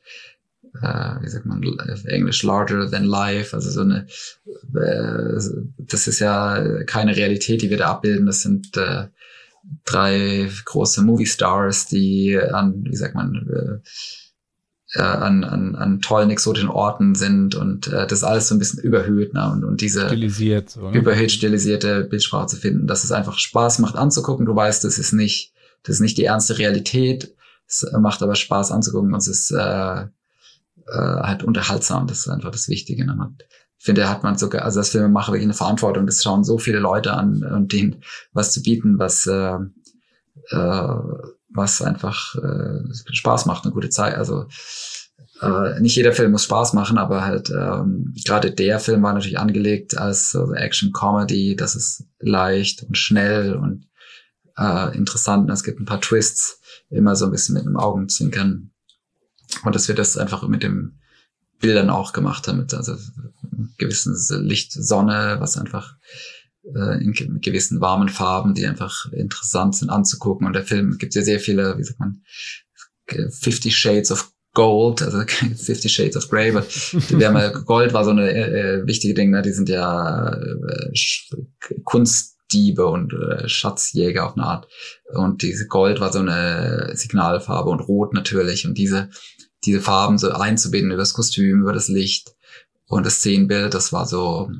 [0.81, 1.61] äh, wie sagt man,
[2.05, 4.07] Englisch larger than life, also so eine,
[4.45, 5.39] äh,
[5.77, 9.07] das ist ja keine Realität, die wir da abbilden, das sind äh,
[9.83, 13.81] drei große Movie Stars, die an, wie sagt man,
[14.93, 18.59] äh, äh, an, an, an tollen exotischen Orten sind und äh, das alles so ein
[18.59, 19.51] bisschen überhöht ne?
[19.51, 20.97] und, und diese stilisiert, so, ne?
[20.97, 24.45] überhöht stilisierte Bildsprache zu finden, dass es einfach Spaß macht anzugucken.
[24.45, 27.35] Du weißt, das ist nicht, das ist nicht die ernste Realität.
[27.67, 30.05] Es macht aber Spaß anzugucken und es ist äh,
[30.87, 32.07] äh, halt unterhaltsam.
[32.07, 33.05] Das ist einfach das Wichtige.
[33.05, 33.15] Ne?
[33.15, 33.37] Man,
[33.77, 36.05] ich finde, hat man sogar, also als Filmemacher wirklich eine Verantwortung.
[36.05, 39.57] Das schauen so viele Leute an und denen was zu bieten, was äh,
[40.49, 40.97] äh,
[41.55, 44.15] was einfach äh, Spaß macht, eine gute Zeit.
[44.15, 44.47] Also
[45.41, 49.39] äh, nicht jeder Film muss Spaß machen, aber halt ähm, gerade der Film war natürlich
[49.39, 51.55] angelegt als so Action-Comedy.
[51.55, 53.87] Das ist leicht und schnell und
[54.57, 55.49] äh, interessant.
[55.49, 58.71] Es gibt ein paar Twists, immer so ein bisschen mit einem Augenzwinkern.
[59.63, 60.99] Und dass wir das einfach mit dem
[61.59, 62.95] Bildern auch gemacht haben, mit also
[63.77, 65.95] gewissen Licht, Sonne, was einfach
[66.63, 70.47] äh, in gewissen warmen Farben, die einfach interessant sind anzugucken.
[70.47, 72.21] Und der Film gibt ja sehr viele, wie sagt man,
[73.07, 78.03] 50 Shades of Gold, also 50 Shades of Grey, aber wir haben ja, Gold war
[78.03, 79.41] so eine äh, wichtige Ding, ne?
[79.41, 80.91] die sind ja äh,
[81.83, 84.67] Kunstdiebe und äh, Schatzjäger auf eine Art.
[85.13, 88.65] Und diese Gold war so eine Signalfarbe und Rot natürlich.
[88.65, 89.09] Und diese
[89.65, 92.35] diese Farben so einzubinden über das Kostüm, über das Licht
[92.87, 94.51] und das Szenenbild, das war so,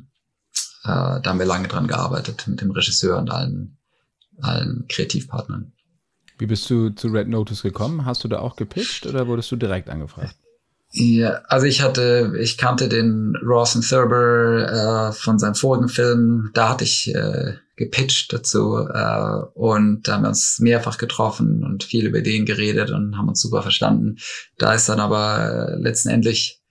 [0.84, 3.78] äh, da haben wir lange dran gearbeitet mit dem Regisseur und allen,
[4.40, 5.72] allen Kreativpartnern.
[6.38, 8.04] Wie bist du zu Red Notice gekommen?
[8.04, 10.36] Hast du da auch gepitcht oder wurdest du direkt angefragt?
[10.92, 16.50] Ja, also ich hatte, ich kannte den Rawson Thurber äh, von seinem vorigen Film.
[16.54, 21.84] Da hatte ich äh, gepitcht dazu äh, und da haben wir uns mehrfach getroffen und
[21.84, 24.16] viel über Ideen geredet und haben uns super verstanden.
[24.58, 26.62] Da ist dann aber äh, letztendlich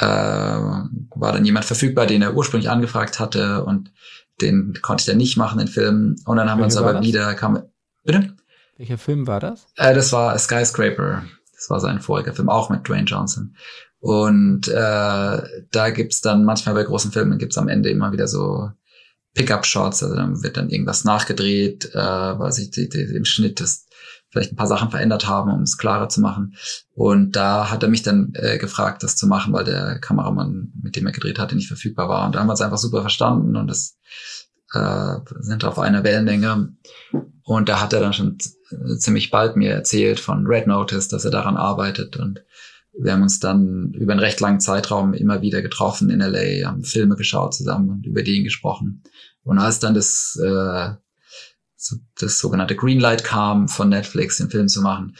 [0.00, 3.92] äh, war dann jemand verfügbar, den er ursprünglich angefragt hatte und
[4.40, 6.16] den konnte ich dann nicht machen, den Film.
[6.24, 7.62] Und dann haben wir uns aber wieder, kam,
[8.04, 8.34] bitte?
[8.76, 9.66] Welcher Film war das?
[9.76, 11.24] Äh, das war Skyscraper.
[11.58, 13.56] Das war sein voriger Film, auch mit Dwayne Johnson.
[14.00, 18.70] Und äh, da gibt's dann manchmal bei großen Filmen gibt's am Ende immer wieder so
[19.34, 23.86] Pickup-Shots, also dann wird dann irgendwas nachgedreht, äh, weil sich die, die, im Schnitt das
[24.30, 26.54] vielleicht ein paar Sachen verändert haben, um es klarer zu machen.
[26.94, 30.96] Und da hat er mich dann äh, gefragt, das zu machen, weil der Kameramann, mit
[30.96, 32.26] dem er gedreht hatte, nicht verfügbar war.
[32.26, 33.96] Und da haben wir es einfach super verstanden und das
[34.74, 36.74] äh, sind auf einer Wellenlänge.
[37.42, 38.36] Und da hat er dann schon
[38.98, 42.16] ziemlich bald mir erzählt von Red Notice, dass er daran arbeitet.
[42.16, 42.42] Und
[42.92, 46.84] wir haben uns dann über einen recht langen Zeitraum immer wieder getroffen in LA, haben
[46.84, 49.02] Filme geschaut zusammen und über den gesprochen.
[49.44, 50.90] Und als dann das, äh,
[52.20, 55.16] das sogenannte Greenlight kam von Netflix, den Film zu machen,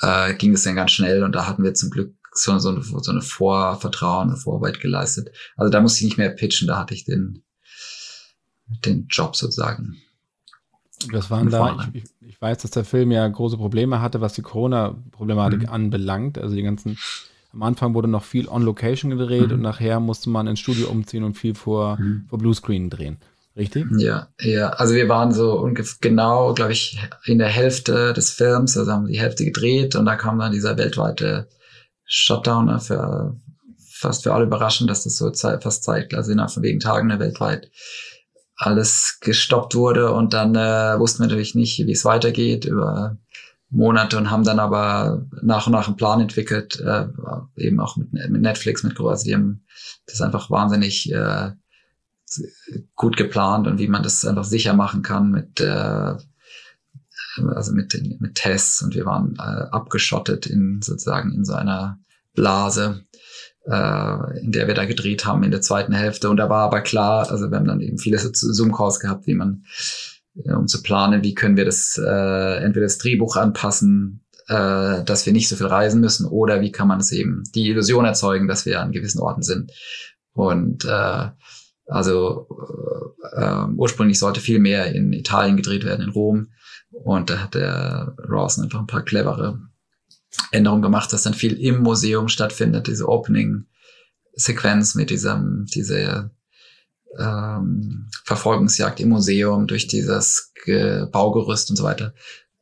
[0.00, 2.82] äh, ging das dann ganz schnell und da hatten wir zum Glück so, so, eine,
[2.82, 5.30] so eine Vorvertrauen, eine Vorarbeit geleistet.
[5.56, 7.42] Also da musste ich nicht mehr pitchen, da hatte ich den,
[8.84, 9.96] den Job sozusagen.
[11.12, 14.42] Das waren da, ich, ich, weiß, dass der Film ja große Probleme hatte, was die
[14.42, 15.68] Corona-Problematik mhm.
[15.68, 16.38] anbelangt.
[16.38, 16.98] Also die ganzen,
[17.52, 19.54] am Anfang wurde noch viel on Location gedreht mhm.
[19.54, 22.26] und nachher musste man ins Studio umziehen und viel vor, mhm.
[22.28, 23.18] vor Bluescreen drehen.
[23.56, 23.86] Richtig?
[23.98, 24.70] Ja, ja.
[24.70, 29.06] Also wir waren so ungefähr genau, glaube ich, in der Hälfte des Films, also haben
[29.06, 31.48] die Hälfte gedreht und da kam dann dieser weltweite
[32.04, 33.36] Shutdown ne, für
[34.04, 37.18] fast für alle überraschend, dass das so fast zeitgleich, also innerhalb von wenigen Tagen ne,
[37.20, 37.70] weltweit
[38.56, 43.16] alles gestoppt wurde und dann äh, wussten wir natürlich nicht, wie es weitergeht über
[43.70, 47.06] Monate und haben dann aber nach und nach einen Plan entwickelt, äh,
[47.56, 49.64] eben auch mit, mit Netflix, mit also die haben
[50.06, 51.50] das einfach wahnsinnig äh,
[52.94, 56.14] gut geplant und wie man das einfach sicher machen kann mit äh,
[57.54, 58.82] also mit den mit Tests.
[58.82, 61.98] Und wir waren äh, abgeschottet in sozusagen in so einer
[62.34, 63.04] Blase
[63.66, 66.28] äh, in der wir da gedreht haben in der zweiten Hälfte.
[66.28, 69.64] Und da war aber klar, also wir haben dann eben viele Zoom-Calls gehabt, wie man,
[70.44, 75.24] äh, um zu planen, wie können wir das, äh, entweder das Drehbuch anpassen, äh, dass
[75.26, 78.48] wir nicht so viel reisen müssen, oder wie kann man es eben die Illusion erzeugen,
[78.48, 79.72] dass wir an gewissen Orten sind.
[80.32, 81.28] Und äh,
[81.86, 82.48] also
[83.34, 86.48] äh, äh, ursprünglich sollte viel mehr in Italien gedreht werden, in Rom.
[86.90, 89.58] Und da hat der Rawson einfach ein paar clevere
[90.50, 96.30] Änderung gemacht, dass dann viel im Museum stattfindet, diese Opening-Sequenz mit diesem, diese
[97.18, 102.14] ähm, Verfolgungsjagd im Museum durch dieses Ge Baugerüst und so weiter.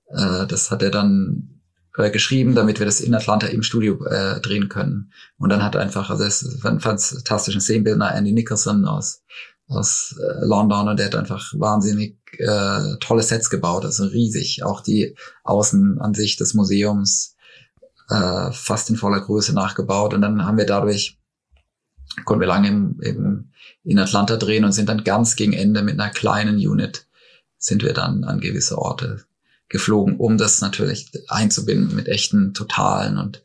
[0.08, 1.60] Äh, das hat er dann
[1.96, 5.12] äh, geschrieben, damit wir das in Atlanta im Studio äh, drehen können.
[5.38, 9.22] Und dann hat einfach, also es war ein fantastischer Szenenbildner, Andy Nicholson aus,
[9.68, 14.64] aus äh, London und der hat einfach wahnsinnig äh, tolle Sets gebaut, also riesig.
[14.64, 17.31] Auch die Außenansicht des Museums
[18.08, 20.14] äh, fast in voller Größe nachgebaut.
[20.14, 21.18] Und dann haben wir dadurch,
[22.24, 23.50] konnten wir lange im, im,
[23.84, 27.06] in Atlanta drehen und sind dann ganz gegen Ende mit einer kleinen Unit
[27.58, 29.24] sind wir dann an gewisse Orte
[29.68, 33.42] geflogen, um das natürlich einzubinden mit echten Totalen und,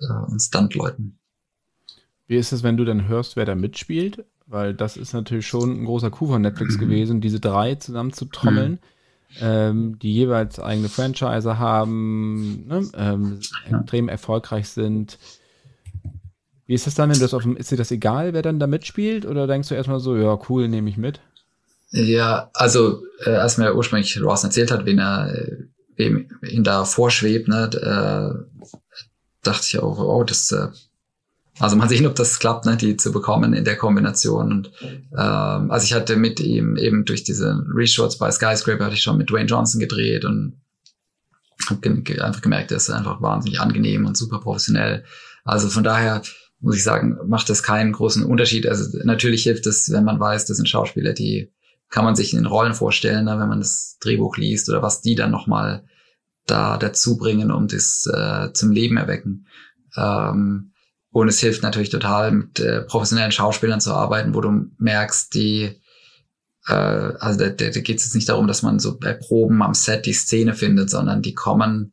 [0.00, 1.18] äh, und Stuntleuten.
[2.26, 4.24] Wie ist es, wenn du dann hörst, wer da mitspielt?
[4.46, 8.26] Weil das ist natürlich schon ein großer Coup von Netflix gewesen, diese drei zusammen zu
[8.26, 8.72] trommeln.
[8.72, 8.78] Mhm
[9.40, 15.18] ähm, die jeweils eigene Franchise haben, ne, ähm, extrem erfolgreich sind.
[16.66, 18.58] Wie ist das dann, wenn du das auf dem, ist dir das egal, wer dann
[18.58, 19.24] da mitspielt?
[19.26, 21.20] Oder denkst du erstmal so, ja, cool, nehme ich mit?
[21.90, 25.32] Ja, also äh, als mir ursprünglich Rawson erzählt hat, wen er,
[25.96, 28.68] wem ihn da vorschwebt, ne, äh,
[29.42, 30.68] dachte ich auch, oh, das äh,
[31.58, 34.52] also mal sehen, ob das klappt, ne, die zu bekommen in der Kombination.
[34.52, 39.02] Und ähm, also ich hatte mit ihm eben durch diese Reshorts bei Skyscraper hatte ich
[39.02, 40.60] schon mit Dwayne Johnson gedreht und
[41.68, 45.04] habe ge einfach gemerkt, er ist einfach wahnsinnig angenehm und super professionell.
[45.44, 46.22] Also von daher
[46.60, 48.66] muss ich sagen, macht das keinen großen Unterschied.
[48.66, 51.52] Also natürlich hilft es, wenn man weiß, das sind Schauspieler, die
[51.88, 55.00] kann man sich in den Rollen vorstellen, ne, wenn man das Drehbuch liest oder was
[55.00, 55.84] die dann nochmal
[56.46, 59.46] da dazu bringen und das äh, zum Leben erwecken.
[59.96, 60.72] Ähm,
[61.18, 65.80] und es hilft natürlich total, mit äh, professionellen Schauspielern zu arbeiten, wo du merkst, die,
[66.68, 69.74] äh, also da, da, geht es jetzt nicht darum, dass man so bei Proben am
[69.74, 71.92] Set die Szene findet, sondern die kommen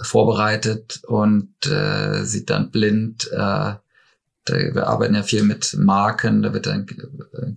[0.00, 3.28] vorbereitet und äh, sieht dann blind.
[3.32, 3.82] Äh, da,
[4.48, 6.86] wir arbeiten ja viel mit Marken, da wird dann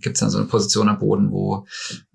[0.00, 1.66] gibt's dann so eine Position am Boden, wo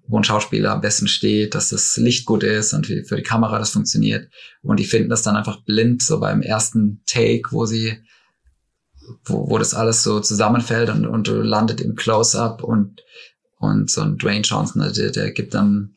[0.08, 3.58] wo ein Schauspieler am besten steht, dass das Licht gut ist und für die Kamera
[3.58, 4.30] das funktioniert.
[4.62, 7.98] Und die finden das dann einfach blind, so beim ersten Take, wo sie
[9.26, 13.02] wo, wo das alles so zusammenfällt und, und du landet im Close-up und,
[13.58, 15.96] und so ein Dwayne Johnson, der, der gibt dann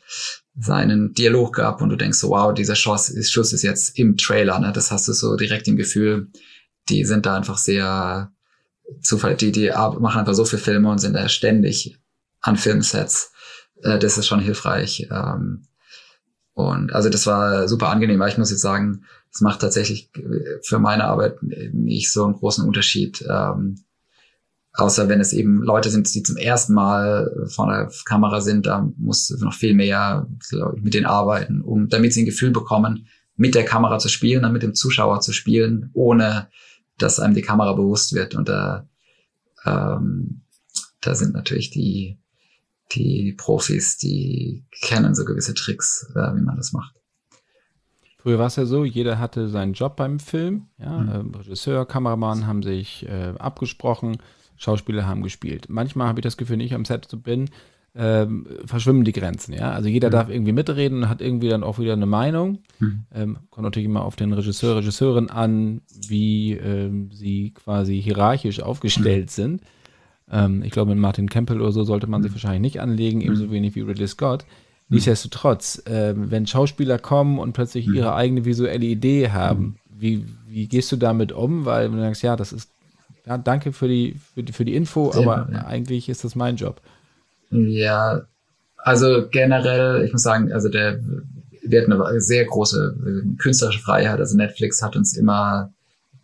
[0.57, 4.59] seinen Dialog ab und du denkst so, wow, dieser Schuss, Schuss ist jetzt im Trailer,
[4.61, 4.73] ne?
[4.73, 6.29] Das hast du so direkt im Gefühl.
[6.89, 8.31] Die sind da einfach sehr
[9.01, 11.99] zufällig, die, die machen einfach so viele Filme und sind da ständig
[12.41, 13.33] an Filmsets.
[13.83, 15.09] äh, das ist schon hilfreich.
[15.11, 15.67] Ähm,
[16.53, 20.11] und also das war super angenehm, weil ich muss jetzt sagen, es macht tatsächlich
[20.63, 23.25] für meine Arbeit nicht so einen großen Unterschied.
[23.29, 23.81] Ähm,
[24.73, 28.89] außer wenn es eben Leute sind, die zum ersten Mal vor der Kamera sind, da
[28.97, 33.57] muss noch viel mehr ich, mit denen arbeiten, um damit sie ein Gefühl bekommen, mit
[33.57, 36.49] der Kamera zu spielen, dann mit dem Zuschauer zu spielen, ohne
[36.99, 38.37] dass einem die Kamera bewusst wird.
[38.37, 38.89] Und da,
[39.65, 40.43] ähm,
[41.01, 42.19] da sind natürlich die,
[42.93, 46.95] die Profis, die kennen so gewisse Tricks, äh, wie man das macht.
[48.25, 50.63] Früher war es ja so, jeder hatte seinen Job beim Film.
[50.79, 50.99] Ja?
[50.99, 51.11] Mhm.
[51.15, 54.17] Ähm, Regisseur, Kameramann haben sich äh, abgesprochen,
[54.57, 55.67] Schauspieler haben gespielt.
[55.69, 57.51] Manchmal habe ich das Gefühl, wenn ich am Set bin,
[57.95, 59.53] ähm, verschwimmen die Grenzen.
[59.53, 59.73] Ja?
[59.73, 60.13] Also jeder mhm.
[60.13, 62.61] darf irgendwie mitreden und hat irgendwie dann auch wieder eine Meinung.
[62.79, 63.05] Mhm.
[63.15, 69.27] Ähm, kommt natürlich immer auf den Regisseur, Regisseurin an, wie ähm, sie quasi hierarchisch aufgestellt
[69.27, 69.29] mhm.
[69.29, 69.63] sind.
[70.31, 72.37] Ähm, ich glaube, mit Martin Campbell oder so sollte man sich mhm.
[72.37, 73.51] wahrscheinlich nicht anlegen, ebenso mhm.
[73.51, 74.47] wenig wie Ridley Scott.
[74.89, 80.93] Nichtsdestotrotz, äh, wenn Schauspieler kommen und plötzlich ihre eigene visuelle Idee haben, wie, wie gehst
[80.93, 81.65] du damit um?
[81.65, 82.71] Weil du sagst, ja, das ist,
[83.27, 85.67] ja, danke für die, für die, für die Info, aber ja.
[85.67, 86.81] eigentlich ist das mein Job.
[87.51, 88.23] Ja,
[88.77, 91.01] also generell, ich muss sagen, also der,
[91.63, 94.21] wir hatten eine sehr große künstlerische Freiheit.
[94.21, 95.73] Also Netflix hat uns immer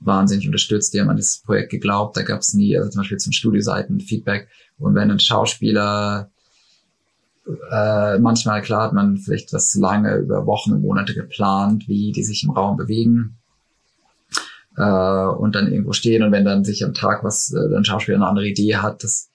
[0.00, 0.92] wahnsinnig unterstützt.
[0.92, 2.16] Die haben an das Projekt geglaubt.
[2.16, 4.48] Da gab es nie, also zum Beispiel zum Studioseiten Feedback.
[4.78, 6.30] Und wenn ein Schauspieler
[7.70, 12.24] äh, manchmal klar hat man vielleicht was lange über Wochen und Monate geplant, wie die
[12.24, 13.38] sich im Raum bewegen
[14.76, 16.22] äh, und dann irgendwo stehen.
[16.22, 19.30] Und wenn dann sich am Tag was äh, ein Schauspieler eine andere Idee hat, das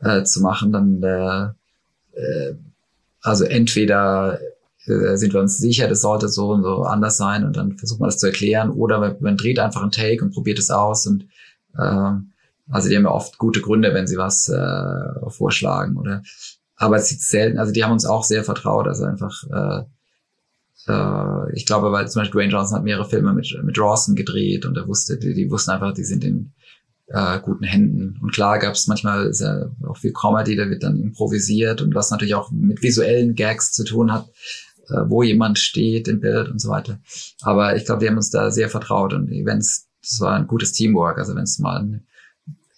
[0.00, 2.54] äh, zu machen, dann äh, äh,
[3.22, 4.38] also entweder
[4.86, 8.00] äh, sind wir uns sicher, das sollte so und so anders sein und dann versucht
[8.00, 8.70] man das zu erklären.
[8.70, 11.24] Oder man, dreht einfach einen Take und probiert es aus und
[11.76, 12.12] äh,
[12.68, 16.22] also die haben ja oft gute Gründe, wenn sie was äh, vorschlagen oder
[16.76, 19.84] aber es ist selten, also die haben uns auch sehr vertraut, also einfach äh,
[20.88, 24.64] äh, ich glaube, weil zum Beispiel Dwayne Johnson hat mehrere Filme mit, mit Rawson gedreht
[24.66, 26.52] und er wusste, die, die wussten einfach, die sind in
[27.08, 28.18] äh, guten Händen.
[28.20, 31.94] Und klar gab es manchmal ist ja auch viel Comedy, da wird dann improvisiert und
[31.94, 34.28] was natürlich auch mit visuellen Gags zu tun hat,
[34.88, 37.00] äh, wo jemand steht im Bild und so weiter.
[37.42, 40.72] Aber ich glaube, die haben uns da sehr vertraut und es, das war ein gutes
[40.72, 42.04] Teamwork, also wenn es mal eine,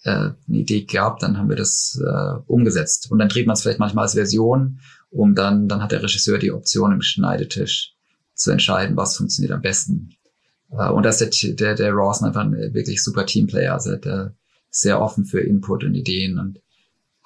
[0.03, 3.11] äh, eine Idee gab, dann haben wir das äh, umgesetzt.
[3.11, 6.37] Und dann dreht man es vielleicht manchmal als Version, um dann, dann hat der Regisseur
[6.37, 7.95] die Option im Schneidetisch
[8.33, 10.15] zu entscheiden, was funktioniert am besten.
[10.71, 14.35] Uh, und das ist der, der, der Rawson einfach ein wirklich super Teamplayer, also der
[14.69, 16.59] sehr offen für Input und Ideen und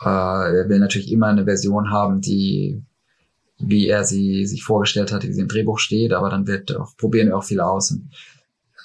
[0.02, 2.82] uh, er will natürlich immer eine Version haben, die
[3.60, 6.96] wie er sie sich vorgestellt hat, wie sie im Drehbuch steht, aber dann wird auch,
[6.98, 8.10] probieren wir auch viel aus und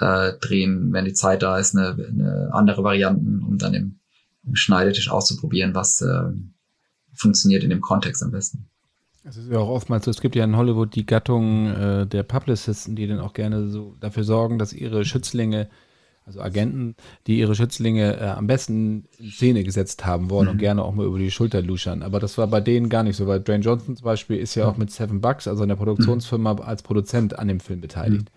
[0.01, 3.99] äh, drehen, wenn die Zeit da ist, eine, eine andere Varianten, um dann im,
[4.45, 6.31] im Schneidetisch auszuprobieren, was äh,
[7.15, 8.69] funktioniert in dem Kontext am besten.
[9.25, 12.23] Es ist ja auch oftmals so, es gibt ja in Hollywood die Gattung äh, der
[12.23, 15.69] Publicisten, die dann auch gerne so dafür sorgen, dass ihre Schützlinge,
[16.25, 16.95] also Agenten,
[17.27, 20.53] die ihre Schützlinge äh, am besten in Szene gesetzt haben wollen mhm.
[20.53, 22.03] und gerne auch mal über die Schulter luschern.
[22.03, 24.67] Aber das war bei denen gar nicht so, weil Dwayne Johnson zum Beispiel ist ja
[24.67, 26.61] auch mit Seven Bucks, also in der Produktionsfirma, mhm.
[26.61, 28.31] als Produzent an dem Film beteiligt.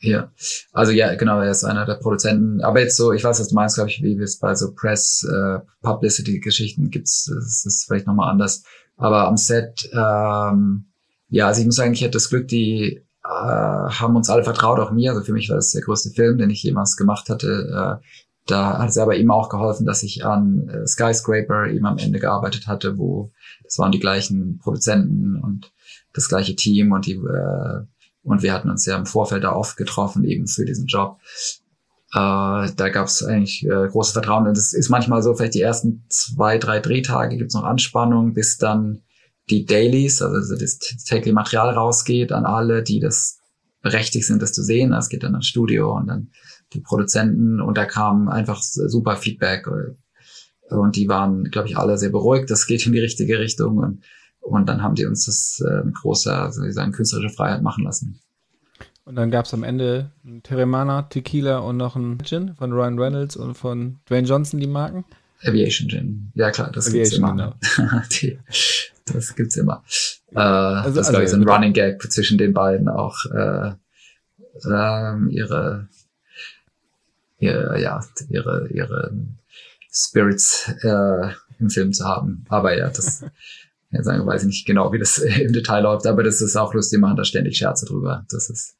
[0.00, 0.30] Ja,
[0.72, 2.60] also ja, genau, er ist einer der Produzenten.
[2.62, 5.26] Aber jetzt so, ich weiß, was du meinst, glaube ich, wie es bei so Press,
[5.28, 8.62] äh, Publicity-Geschichten gibt's, das ist vielleicht nochmal anders.
[8.96, 10.86] Aber am Set, ähm,
[11.28, 14.78] ja, also ich muss sagen, ich hatte das Glück, die äh, haben uns alle vertraut,
[14.78, 15.12] auch mir.
[15.12, 18.00] Also für mich war das der größte Film, den ich jemals gemacht hatte.
[18.02, 18.06] Äh,
[18.46, 22.20] da hat es aber eben auch geholfen, dass ich an äh, Skyscraper eben am Ende
[22.20, 23.32] gearbeitet hatte, wo
[23.64, 25.72] das waren die gleichen Produzenten und
[26.12, 27.82] das gleiche Team und die äh,
[28.26, 31.18] und wir hatten uns ja im Vorfeld da oft getroffen eben für diesen Job.
[32.12, 34.46] Äh, da gab es eigentlich äh, großes Vertrauen.
[34.46, 38.34] Und es ist manchmal so, vielleicht die ersten zwei, drei Drehtage gibt es noch Anspannung,
[38.34, 39.02] bis dann
[39.48, 43.38] die Dailies, also das tägliche Material rausgeht an alle, die das
[43.80, 44.92] berechtigt sind, das zu sehen.
[44.92, 46.30] Es geht dann ans Studio und dann
[46.72, 49.68] die Produzenten und da kam einfach super Feedback
[50.68, 52.50] und die waren, glaube ich, alle sehr beruhigt.
[52.50, 54.04] Das geht in die richtige Richtung und,
[54.46, 58.20] und dann haben die uns das äh, mit großer, sozusagen künstlerische Freiheit machen lassen.
[59.04, 62.98] Und dann gab es am Ende ein Teremana, Tequila und noch ein Gin von Ryan
[62.98, 65.04] Reynolds und von Dwayne Johnson, die Marken.
[65.42, 66.32] Aviation Gin.
[66.34, 67.86] Ja klar, das Aviation, gibt's immer.
[67.88, 68.00] Genau.
[68.20, 68.38] die,
[69.04, 69.84] das gibt's immer.
[70.32, 73.72] Äh, also, das also, ist ein Running Gag zwischen den beiden auch äh,
[74.64, 75.88] ähm, ihre,
[77.38, 79.12] ihre, ja, ihre, ihre
[79.92, 82.44] Spirits äh, im Film zu haben.
[82.48, 83.24] Aber ja, das
[83.90, 86.74] ja, sagen, weiß ich nicht genau, wie das im Detail läuft, aber das ist auch
[86.74, 88.24] lustig, machen da ständig Scherze drüber.
[88.30, 88.76] Das ist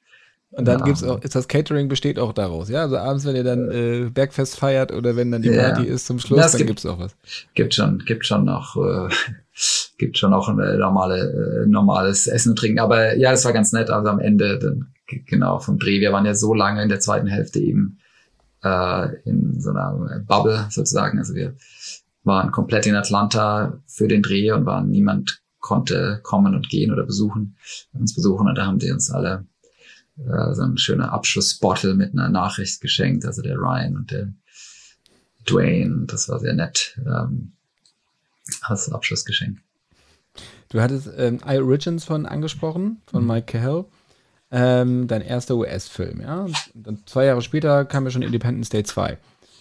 [0.52, 0.84] und dann ja.
[0.86, 2.82] gibt's auch, ist das Catering besteht auch daraus, ja?
[2.82, 5.92] Also abends, wenn ihr dann äh, Bergfest feiert oder wenn dann die Party ja.
[5.92, 7.14] ist zum Schluss, ja, dann gibt, gibt's auch was.
[7.54, 9.08] Gibt schon, gibt schon noch äh,
[9.98, 12.78] gibt schon auch ein äh, normale, äh, normales Essen und Trinken.
[12.78, 13.90] Aber ja, es war ganz nett.
[13.90, 14.86] Also am Ende, dann,
[15.26, 16.00] genau, vom Dreh.
[16.00, 17.98] Wir waren ja so lange in der zweiten Hälfte eben
[18.62, 21.18] äh, in so einer Bubble sozusagen.
[21.18, 21.54] Also wir
[22.26, 27.04] waren komplett in Atlanta für den Dreh und waren niemand konnte kommen und gehen oder
[27.04, 27.56] besuchen,
[27.92, 28.46] uns besuchen.
[28.48, 29.46] Und da haben die uns alle
[30.18, 33.24] äh, so ein schöner Abschlussbottle mit einer Nachricht geschenkt.
[33.24, 34.32] Also der Ryan und der
[35.48, 36.06] Dwayne.
[36.06, 37.52] Das war sehr nett ähm,
[38.62, 39.58] als Abschlussgeschenk.
[40.68, 43.28] Du hattest ähm, I Origins von angesprochen, von mhm.
[43.28, 43.84] Mike Cahill.
[44.50, 46.42] Ähm, dein erster US-Film, ja.
[46.42, 49.18] Und dann zwei Jahre später kam ja schon Independence Day 2.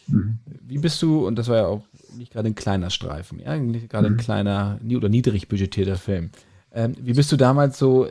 [0.07, 0.39] Mhm.
[0.45, 1.83] Wie bist du, und das war ja auch
[2.15, 4.15] nicht gerade ein kleiner Streifen, ja, nicht gerade mhm.
[4.15, 6.31] ein kleiner oder niedrig budgetierter Film.
[6.75, 8.05] Ähm, wie bist du damals so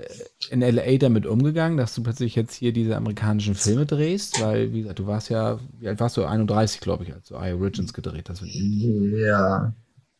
[0.48, 4.40] in LA damit umgegangen, dass du plötzlich jetzt hier diese amerikanischen Filme drehst?
[4.40, 6.24] Weil, wie gesagt, du warst ja, wie alt warst du?
[6.24, 8.42] 31, glaube ich, als du I Origins gedreht hast.
[8.42, 9.74] Ja.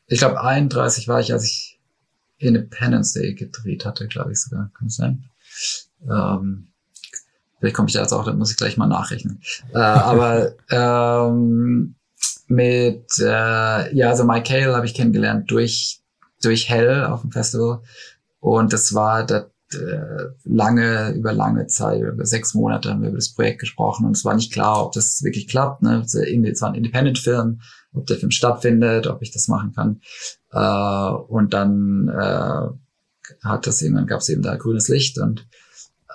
[0.09, 1.80] Ich glaube, 31 war ich, als ich
[2.37, 4.70] Independence Day gedreht hatte, glaube ich sogar.
[4.76, 5.24] Kann es sein?
[6.03, 6.68] Ähm,
[7.59, 9.41] vielleicht komme ich da jetzt auch, dann muss ich gleich mal nachrechnen.
[9.72, 11.95] Äh, aber ähm,
[12.47, 16.01] mit, äh, ja, also Mike Hale habe ich kennengelernt durch,
[16.42, 17.80] durch Hell auf dem Festival.
[18.40, 23.18] Und das war das, äh, lange, über lange Zeit, über sechs Monate haben wir über
[23.18, 25.82] das Projekt gesprochen und es war nicht klar, ob das wirklich klappt.
[25.82, 26.03] Ne?
[26.05, 26.14] Es
[26.61, 27.61] war ein Independent-Film,
[27.95, 30.01] ob der Film stattfindet, ob ich das machen kann.
[30.53, 32.68] Äh, und dann äh,
[33.42, 35.47] hat das irgendwann gab es eben da grünes Licht und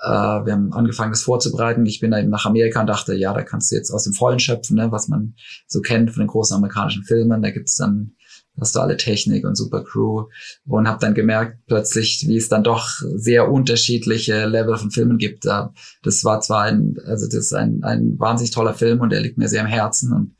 [0.02, 0.08] äh,
[0.46, 1.84] wir haben angefangen, das vorzubereiten.
[1.86, 4.12] Ich bin da eben nach Amerika und dachte, ja, da kannst du jetzt aus dem
[4.12, 5.34] Vollen schöpfen, ne, was man
[5.66, 7.42] so kennt von den großen amerikanischen Filmen.
[7.42, 8.12] Da gibt's dann
[8.60, 10.26] hast du alle Technik und super Crew
[10.66, 15.46] und habe dann gemerkt plötzlich, wie es dann doch sehr unterschiedliche Level von Filmen gibt.
[15.46, 19.38] Das war zwar ein, also das ist ein, ein wahnsinnig toller Film und der liegt
[19.38, 20.36] mir sehr am Herzen und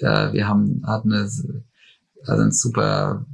[0.00, 3.26] äh, wir haben hatten eine, also ein super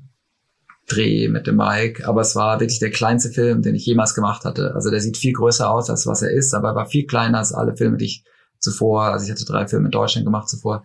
[0.88, 4.44] Dreh mit dem Mike, aber es war wirklich der kleinste Film, den ich jemals gemacht
[4.44, 4.74] hatte.
[4.74, 7.38] Also der sieht viel größer aus, als was er ist, aber er war viel kleiner
[7.38, 8.24] als alle Filme, die ich
[8.58, 10.84] zuvor, also ich hatte drei Filme in Deutschland gemacht zuvor,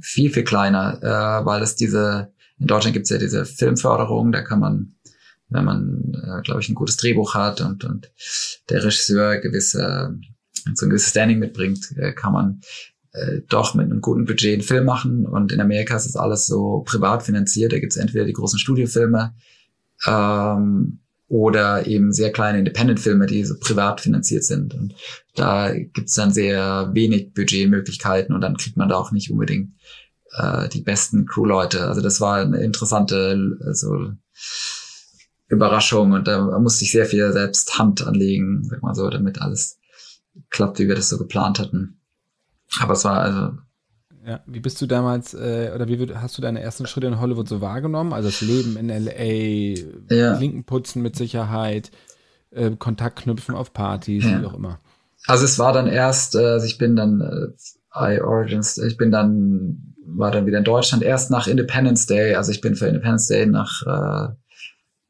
[0.00, 4.42] viel, viel kleiner, äh, weil es diese, in Deutschland gibt es ja diese Filmförderung, da
[4.42, 4.94] kann man,
[5.48, 8.10] wenn man, äh, glaube ich, ein gutes Drehbuch hat und, und
[8.70, 10.18] der Regisseur gewisse,
[10.74, 12.60] so ein gewisses Standing mitbringt, äh, kann man
[13.12, 15.26] äh, doch mit einem guten Budget einen Film machen.
[15.26, 17.72] Und in Amerika ist das alles so privat finanziert.
[17.72, 19.34] Da gibt es entweder die großen Studiofilme
[20.06, 20.98] ähm,
[21.28, 24.74] oder eben sehr kleine Independent-Filme, die so privat finanziert sind.
[24.74, 24.94] Und
[25.34, 29.72] da gibt es dann sehr wenig Budgetmöglichkeiten und dann kriegt man da auch nicht unbedingt
[30.36, 31.86] äh, die besten Crewleute.
[31.86, 34.12] Also das war eine interessante also,
[35.48, 39.78] Überraschung und da musste ich sehr viel selbst Hand anlegen, sag mal so, damit alles
[40.48, 42.01] klappt, wie wir das so geplant hatten.
[42.80, 43.58] Aber es war also.
[44.24, 47.48] Ja, wie bist du damals, äh, oder wie hast du deine ersten Schritte in Hollywood
[47.48, 48.12] so wahrgenommen?
[48.12, 50.38] Also das Leben in LA, ja.
[50.38, 51.90] Linken putzen mit Sicherheit,
[52.52, 54.40] äh, Kontakt knüpfen auf Partys, ja.
[54.40, 54.78] wie auch immer.
[55.26, 59.10] Also es war dann erst, äh, also ich bin dann äh, I Origins, ich bin
[59.10, 63.28] dann war dann wieder in Deutschland, erst nach Independence Day, also ich bin für Independence
[63.28, 64.34] Day nach äh,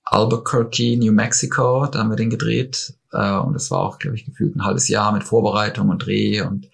[0.04, 4.24] Albuquerque, New Mexico, da haben wir den gedreht äh, und es war auch, glaube ich,
[4.24, 6.68] gefühlt ein halbes Jahr mit Vorbereitung und Dreh und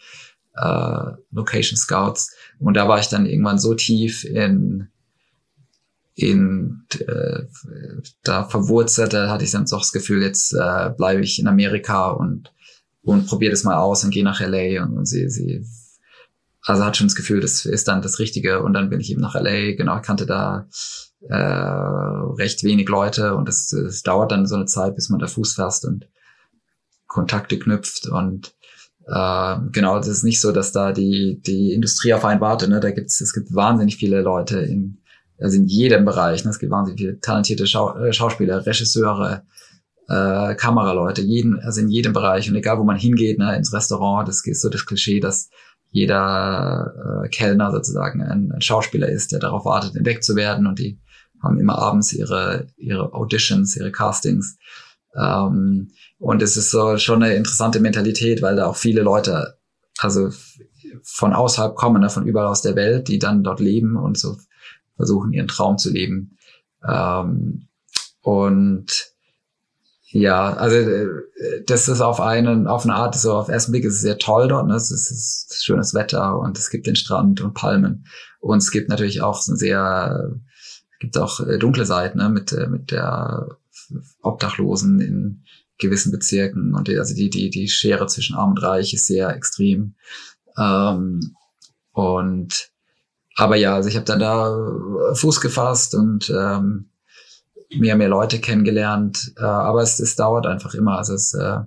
[0.61, 4.89] äh, Location Scouts und da war ich dann irgendwann so tief in
[6.15, 7.45] in äh,
[8.25, 12.11] da verwurzelt, da hatte ich dann doch das Gefühl, jetzt äh, bleibe ich in Amerika
[12.11, 12.53] und
[13.03, 15.65] und probiere das mal aus und gehe nach LA und, und sie, sie
[16.69, 18.63] also hat schon das Gefühl, das ist dann das Richtige.
[18.63, 20.69] Und dann bin ich eben nach LA, genau, ich kannte da
[21.27, 23.71] äh, recht wenig Leute und es,
[24.05, 26.07] dauert dann so eine Zeit, bis man da Fuß fasst und
[27.07, 28.55] Kontakte knüpft und
[29.09, 32.69] äh, genau, das ist nicht so, dass da die die Industrie auf einen wartet.
[32.69, 32.81] Ne?
[32.81, 34.99] Da gibt's es gibt wahnsinnig viele Leute in
[35.41, 36.45] also in jedem Bereich.
[36.45, 36.51] Ne?
[36.51, 39.45] Es gibt wahnsinnig viele talentierte Schau äh, Schauspieler, Regisseure,
[40.09, 44.27] äh, Kameraleute, jeden also in jedem Bereich und egal wo man hingeht, ne, ins Restaurant,
[44.29, 45.51] das ist so das Klischee, dass
[45.91, 50.79] jeder äh, Kellner sozusagen ein, ein Schauspieler ist, der darauf wartet, entdeckt zu werden und
[50.79, 50.99] die
[51.43, 54.59] haben immer abends ihre, ihre Auditions, ihre Castings.
[55.17, 59.59] Ähm, und es ist so schon eine interessante Mentalität, weil da auch viele Leute,
[59.99, 60.31] also
[61.03, 64.37] von außerhalb kommen, ne, von überall aus der Welt, die dann dort leben und so
[64.97, 66.37] versuchen, ihren Traum zu leben.
[66.87, 67.69] Ähm,
[68.23, 69.13] und
[70.11, 71.09] ja, also äh,
[71.67, 74.49] das ist auf einen, auf eine Art, so auf ersten Blick ist es sehr toll
[74.49, 74.67] dort.
[74.67, 74.75] Ne?
[74.75, 78.07] Es ist, es ist schönes Wetter und es gibt den Strand und Palmen.
[78.41, 80.31] Und es gibt natürlich auch so sehr,
[81.01, 82.31] gibt auch äh, dunkle Seiten ne?
[82.31, 83.49] mit, äh, mit der
[84.23, 85.45] Obdachlosen in
[85.79, 86.75] gewissen Bezirken.
[86.75, 89.95] Und die, also die, die, die Schere zwischen Arm und Reich ist sehr extrem.
[90.59, 91.35] Ähm,
[91.93, 92.71] und
[93.37, 96.91] aber ja, also ich habe dann da Fuß gefasst und ähm,
[97.71, 100.99] mehr mehr Leute kennengelernt, äh, aber es, es dauert einfach immer.
[100.99, 101.61] Also es, äh,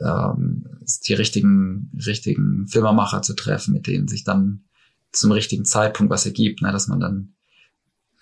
[0.00, 4.64] ähm, es die richtigen, richtigen Filmemacher zu treffen, mit denen sich dann
[5.12, 7.34] zum richtigen Zeitpunkt was ergibt, ne, dass man dann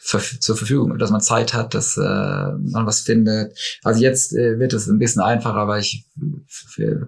[0.02, 3.56] zur Verfügung, dass man Zeit hat, dass äh, man was findet.
[3.82, 6.06] Also jetzt äh, wird es ein bisschen einfacher, weil ich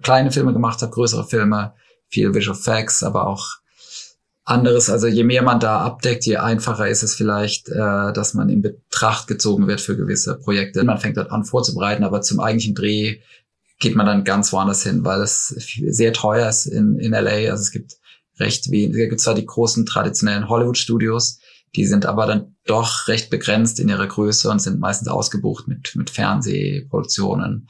[0.01, 1.73] kleine Filme gemacht habe, größere Filme,
[2.07, 3.45] viel Visual Facts, aber auch
[4.45, 4.89] anderes.
[4.89, 8.61] Also je mehr man da abdeckt, je einfacher ist es vielleicht, äh, dass man in
[8.61, 10.83] Betracht gezogen wird für gewisse Projekte.
[10.83, 13.19] Man fängt dort an vorzubereiten, aber zum eigentlichen Dreh
[13.79, 17.51] geht man dann ganz woanders hin, weil es sehr teuer ist in, in LA.
[17.51, 17.97] Also es gibt
[18.39, 21.39] recht wenig, es gibt zwar die großen traditionellen Hollywood-Studios,
[21.75, 25.95] die sind aber dann doch recht begrenzt in ihrer Größe und sind meistens ausgebucht mit,
[25.95, 27.67] mit Fernsehproduktionen.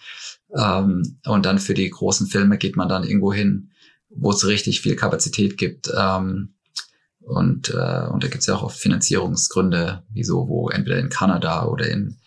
[0.56, 3.72] Ähm, und dann für die großen Filme geht man dann irgendwo hin,
[4.10, 5.92] wo es richtig viel Kapazität gibt.
[5.96, 6.54] Ähm,
[7.20, 11.66] und, äh, und da gibt es ja auch oft Finanzierungsgründe, wieso, wo entweder in Kanada
[11.66, 12.18] oder in,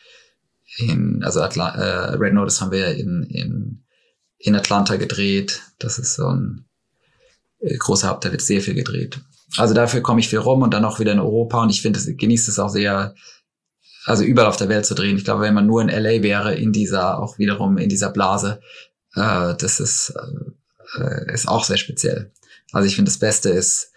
[0.77, 3.85] in also Atla äh, Red Notice haben wir in, in,
[4.39, 5.63] in Atlanta gedreht.
[5.79, 6.67] Das ist so ein
[7.61, 9.21] äh, großer Hub, da wird sehr viel gedreht.
[9.57, 11.99] Also dafür komme ich viel rum und dann auch wieder in Europa und ich finde,
[11.99, 13.15] es genießt es auch sehr,
[14.05, 15.17] also überall auf der Welt zu drehen.
[15.17, 18.61] Ich glaube, wenn man nur in LA wäre, in dieser, auch wiederum in dieser Blase,
[19.15, 20.15] äh, das ist,
[20.99, 22.33] äh, ist auch sehr speziell.
[22.73, 23.93] Also ich finde, das Beste ist,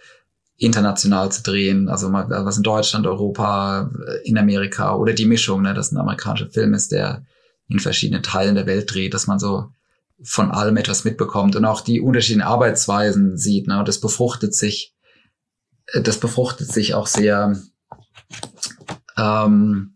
[0.62, 3.89] international zu drehen, also mal was in Deutschland, Europa,
[4.24, 7.26] in Amerika oder die Mischung, ne, dass ein amerikanischer Film ist, der
[7.68, 9.70] in verschiedenen Teilen der Welt dreht, dass man so
[10.22, 14.91] von allem etwas mitbekommt und auch die unterschiedlichen Arbeitsweisen sieht, ne, und das befruchtet sich
[15.94, 17.56] das befruchtet sich auch sehr,
[19.18, 19.96] ähm,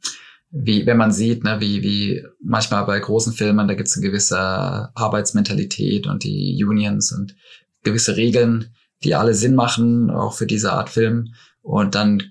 [0.52, 4.06] wie wenn man sieht, ne, wie, wie manchmal bei großen Filmen, da gibt es eine
[4.06, 7.36] gewisse Arbeitsmentalität und die Unions und
[7.84, 8.74] gewisse Regeln,
[9.04, 11.34] die alle Sinn machen, auch für diese Art Film.
[11.62, 12.22] Und dann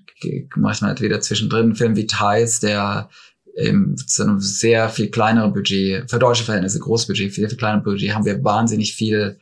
[0.55, 3.09] manchmal halt wieder zwischendrin einen Film wie Tides, der
[3.55, 7.83] im, zu einem sehr viel kleineren Budget, für deutsche Verhältnisse großes Budget, viel, viel kleineres
[7.83, 9.39] Budget, haben wir wahnsinnig viel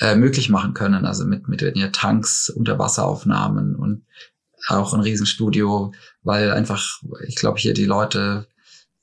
[0.00, 1.04] äh, möglich machen können.
[1.04, 4.04] Also mit, mit ja, Tanks, Unterwasseraufnahmen und
[4.68, 5.92] auch ein Riesenstudio,
[6.22, 8.46] weil einfach, ich glaube, hier die Leute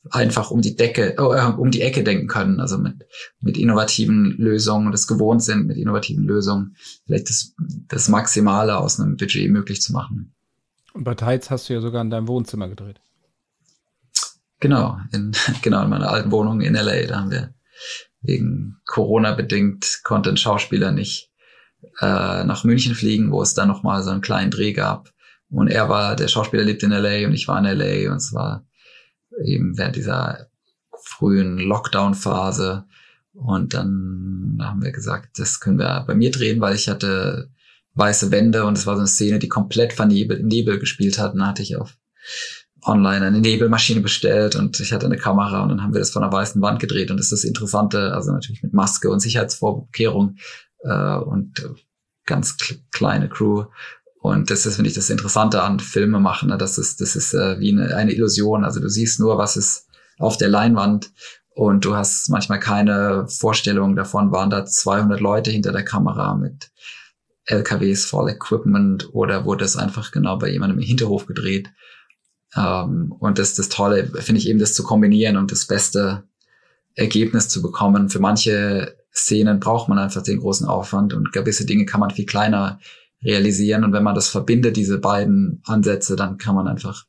[0.10, 3.06] einfach um die Decke, oh, äh, um die Ecke denken können, also mit,
[3.40, 6.76] mit innovativen Lösungen, das gewohnt sind, mit innovativen Lösungen,
[7.06, 7.54] vielleicht das,
[7.88, 10.34] das Maximale aus einem Budget möglich zu machen.
[10.94, 13.00] Und bei Tides hast du ja sogar in deinem Wohnzimmer gedreht.
[14.60, 15.32] Genau, in,
[15.62, 17.54] genau, in meiner alten Wohnung in LA, da haben wir
[18.24, 21.30] wegen Corona bedingt konnte ein Schauspieler nicht
[22.00, 25.14] äh, nach München fliegen, wo es dann noch mal so einen kleinen Dreh gab.
[25.50, 28.34] Und er war, der Schauspieler lebt in LA und ich war in LA und es
[28.34, 28.66] war
[29.44, 30.48] eben während dieser
[31.04, 32.86] frühen Lockdown-Phase.
[33.34, 37.50] Und dann haben wir gesagt, das können wir bei mir drehen, weil ich hatte
[37.96, 41.34] weiße Wände und es war so eine Szene, die komplett vernebel, Nebel gespielt hat.
[41.34, 41.96] Und dann hatte ich auf
[42.86, 46.24] online eine Nebelmaschine bestellt und ich hatte eine Kamera und dann haben wir das von
[46.24, 50.38] einer weißen Wand gedreht und das ist das Interessante, also natürlich mit Maske und Sicherheitsvorkehrung
[50.84, 51.70] äh, und
[52.26, 52.58] ganz
[52.92, 53.66] kleine Crew
[54.20, 56.58] und das ist, finde ich, das Interessante an Filme machen, ne?
[56.58, 59.88] das ist, das ist äh, wie eine, eine Illusion, also du siehst nur, was ist
[60.18, 61.12] auf der Leinwand
[61.56, 66.72] und du hast manchmal keine Vorstellung davon, waren da 200 Leute hinter der Kamera mit
[67.46, 71.70] LKWs voll Equipment oder wurde es einfach genau bei jemandem im Hinterhof gedreht.
[72.56, 76.24] Ähm, und das, das Tolle finde ich eben, das zu kombinieren und das beste
[76.96, 78.10] Ergebnis zu bekommen.
[78.10, 82.26] Für manche Szenen braucht man einfach den großen Aufwand und gewisse Dinge kann man viel
[82.26, 82.80] kleiner
[83.24, 83.84] realisieren.
[83.84, 87.06] Und wenn man das verbindet, diese beiden Ansätze, dann kann man einfach,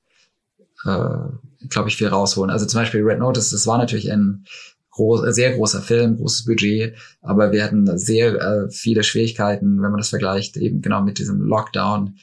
[0.84, 2.50] äh, glaube ich, viel rausholen.
[2.50, 4.44] Also zum Beispiel Red Notice, das war natürlich ein
[4.90, 9.98] groß, sehr großer Film, großes Budget, aber wir hatten sehr äh, viele Schwierigkeiten, wenn man
[9.98, 12.16] das vergleicht, eben genau mit diesem Lockdown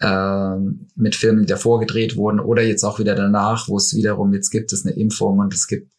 [0.00, 4.32] ähm, mit Filmen, die davor gedreht wurden oder jetzt auch wieder danach, wo es wiederum,
[4.32, 5.92] jetzt gibt es eine Impfung und es gibt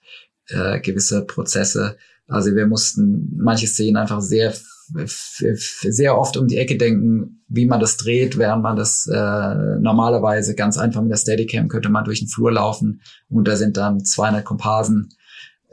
[0.48, 1.98] äh, gewisse Prozesse.
[2.28, 4.54] Also wir mussten manche Szenen einfach sehr
[4.92, 10.56] sehr oft um die Ecke denken, wie man das dreht, während man das äh, normalerweise
[10.56, 14.04] ganz einfach mit der Steadicam könnte man durch den Flur laufen und da sind dann
[14.04, 15.10] 200 Komparsen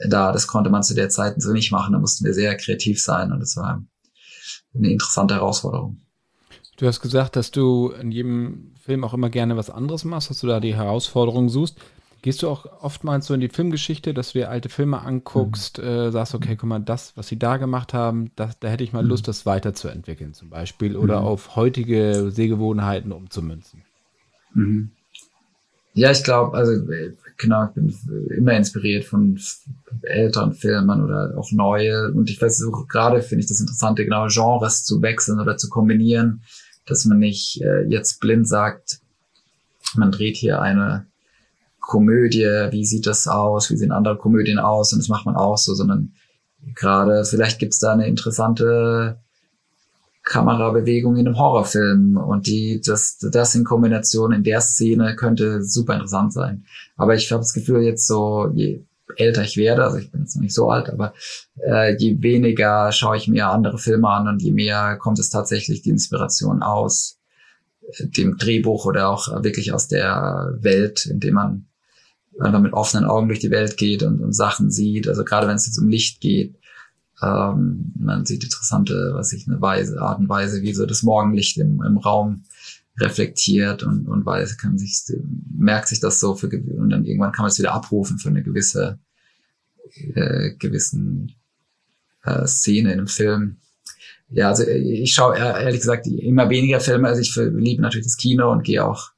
[0.09, 0.33] da.
[0.33, 1.93] Das konnte man zu der Zeit so nicht machen.
[1.93, 3.83] Da mussten wir sehr kreativ sein und das war
[4.75, 6.06] eine interessante Herausforderung.
[6.77, 10.41] Du hast gesagt, dass du in jedem Film auch immer gerne was anderes machst, dass
[10.41, 11.79] du da die Herausforderungen suchst.
[12.21, 15.85] Gehst du auch oftmals so in die Filmgeschichte, dass du dir alte Filme anguckst, mhm.
[15.85, 18.93] äh, sagst, okay, guck mal, das, was sie da gemacht haben, das, da hätte ich
[18.93, 19.11] mal mhm.
[19.11, 21.27] Lust, das weiterzuentwickeln zum Beispiel oder mhm.
[21.27, 23.83] auf heutige Sehgewohnheiten umzumünzen?
[24.55, 24.91] Mhm.
[25.95, 26.73] Ja, ich glaube, also
[27.39, 27.95] genau, ich bin
[28.37, 29.39] immer inspiriert von
[30.03, 32.13] älteren Filmen oder auch neue.
[32.13, 36.43] Und ich versuche gerade, finde ich das Interessante, genau Genres zu wechseln oder zu kombinieren
[36.87, 39.01] dass man nicht äh, jetzt blind sagt,
[39.95, 41.07] man dreht hier eine
[41.81, 45.59] Komödie, wie sieht das aus, wie sehen andere Komödien aus und das macht man auch
[45.59, 46.15] so, sondern
[46.75, 49.19] gerade vielleicht gibt's da eine interessante
[50.27, 55.95] Kamerabewegung in einem Horrorfilm und die, das, das in Kombination in der Szene könnte super
[55.95, 56.65] interessant sein.
[56.97, 58.83] Aber ich habe das Gefühl jetzt so, je
[59.17, 61.15] älter ich werde, also ich bin jetzt noch nicht so alt, aber
[61.65, 65.83] äh, je weniger schaue ich mir andere Filme an und je mehr kommt es tatsächlich
[65.83, 67.19] die Inspiration aus
[67.83, 71.67] äh, dem Drehbuch oder auch wirklich aus der Welt, in dem man
[72.39, 75.09] einfach mit offenen Augen durch die Welt geht und, und Sachen sieht.
[75.09, 76.57] Also gerade wenn es jetzt um Licht geht,
[77.23, 81.57] ähm, man sieht interessante, was ich, eine Weise, Art und Weise, wie so das Morgenlicht
[81.59, 82.45] im, im Raum
[82.99, 85.03] reflektiert und, und weiß, kann sich,
[85.55, 88.43] merkt sich das so für, und dann irgendwann kann man es wieder abrufen für eine
[88.43, 88.99] gewisse,
[90.15, 91.35] äh, gewissen
[92.25, 93.57] äh, Szene in einem Film.
[94.29, 98.51] Ja, also ich schaue ehrlich gesagt immer weniger Filme, also ich liebe natürlich das Kino
[98.51, 99.11] und gehe auch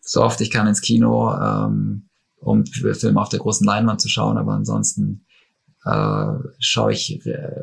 [0.00, 2.08] so oft ich kann ins Kino, ähm,
[2.40, 5.26] um Filme auf der großen Leinwand zu schauen, aber ansonsten
[5.84, 7.62] äh, schaue ich äh,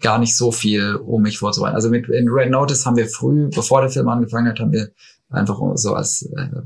[0.00, 1.76] gar nicht so viel, um mich vorzubereiten.
[1.76, 4.90] Also mit in Red Notice haben wir früh, bevor der Film angefangen hat, haben wir
[5.30, 6.62] einfach so als äh,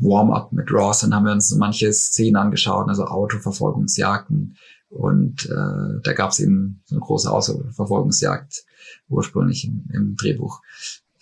[0.00, 4.56] Warm-up mit Ross und haben wir uns manche Szenen angeschaut, also Autoverfolgungsjagden.
[4.90, 8.64] Und äh, da gab es eben so eine große Autoverfolgungsjagd
[9.08, 10.60] ursprünglich im, im Drehbuch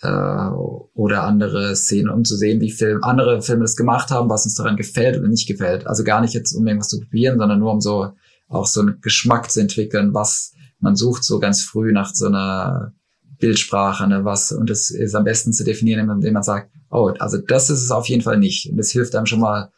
[0.01, 0.49] äh,
[0.93, 4.55] oder andere Szenen, um zu sehen, wie Film, andere Filme das gemacht haben, was uns
[4.55, 5.87] daran gefällt oder nicht gefällt.
[5.87, 8.11] Also gar nicht jetzt, um irgendwas zu probieren, sondern nur um so
[8.47, 12.93] auch so einen Geschmack zu entwickeln, was man sucht so ganz früh nach so einer
[13.39, 17.37] Bildsprache, ne, was, und das ist am besten zu definieren, indem man sagt, oh, also
[17.37, 18.69] das ist es auf jeden Fall nicht.
[18.69, 19.71] Und das hilft einem schon mal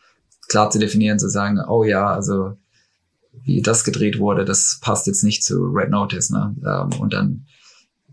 [0.47, 2.57] klar zu definieren, zu sagen, oh ja, also
[3.43, 6.55] wie das gedreht wurde, das passt jetzt nicht zu Red Notice, ne?
[6.65, 7.45] Ähm, und dann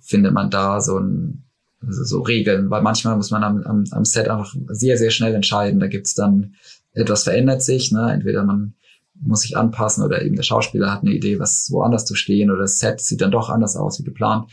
[0.00, 1.44] findet man da so ein,
[1.84, 5.34] also so Regeln, weil manchmal muss man am, am, am Set einfach sehr, sehr schnell
[5.34, 5.80] entscheiden.
[5.80, 6.54] Da gibt's dann,
[6.92, 8.10] etwas verändert sich, ne?
[8.12, 8.74] entweder man
[9.20, 12.62] muss sich anpassen oder eben der Schauspieler hat eine Idee, was woanders zu stehen oder
[12.62, 14.50] das Set sieht dann doch anders aus wie geplant.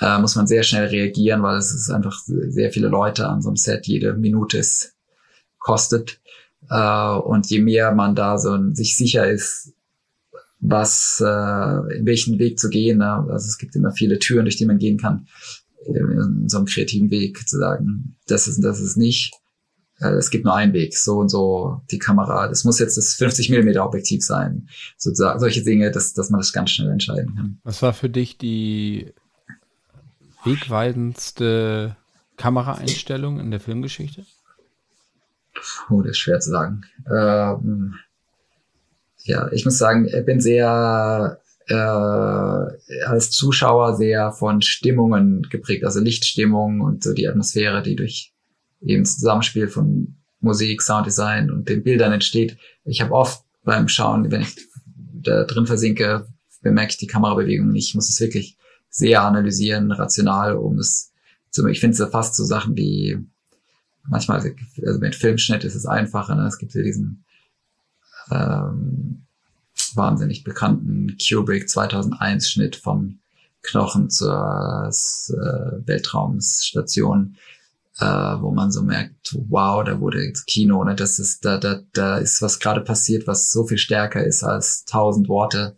[0.00, 3.48] Äh, muss man sehr schnell reagieren, weil es ist einfach sehr viele Leute an so
[3.48, 4.94] einem Set, jede Minute ist
[5.58, 6.20] kostet.
[6.68, 9.72] Äh, und je mehr man da so sich sicher ist,
[10.60, 13.26] was, äh, in welchen Weg zu gehen, ne?
[13.30, 15.26] also es gibt immer viele Türen, durch die man gehen kann,
[15.86, 19.39] in so einem kreativen Weg zu sagen, das ist das ist nicht.
[20.00, 22.48] Äh, es gibt nur einen Weg, so und so die Kamera.
[22.48, 26.52] Das muss jetzt das 50 Millimeter Objektiv sein, sozusagen solche Dinge, dass dass man das
[26.52, 27.58] ganz schnell entscheiden kann.
[27.64, 29.12] Was war für dich die
[30.44, 31.96] wegweisendste
[32.36, 34.24] Kameraeinstellung in der Filmgeschichte?
[35.90, 36.84] Oh, das ist schwer zu sagen.
[37.06, 37.96] Ähm,
[39.24, 41.38] ja, ich muss sagen, ich bin sehr
[41.68, 48.32] äh, als Zuschauer sehr von Stimmungen geprägt, also Lichtstimmung und so die Atmosphäre, die durch
[48.80, 52.56] eben Zusammenspiel von Musik, Sounddesign und den Bildern entsteht.
[52.84, 54.56] Ich habe oft beim Schauen, wenn ich
[55.22, 56.26] da drin versinke,
[56.62, 57.88] bemerke ich die Kamerabewegung nicht.
[57.88, 58.56] Ich muss es wirklich
[58.88, 61.12] sehr analysieren, rational, um es
[61.50, 63.18] zu, ich finde es fast so Sachen wie,
[64.08, 64.54] manchmal,
[64.84, 66.46] also mit Filmschnitt ist es einfacher, ne?
[66.46, 67.24] es gibt ja diesen,
[68.30, 69.22] ähm,
[69.94, 73.18] wahnsinnig bekannten Kubrick 2001 Schnitt vom
[73.62, 77.36] Knochen zur äh, Weltraumstation,
[77.98, 82.18] äh, wo man so merkt, wow, da wurde Kino, ne, das ist, da, da, da
[82.18, 85.76] ist was gerade passiert, was so viel stärker ist als tausend Worte.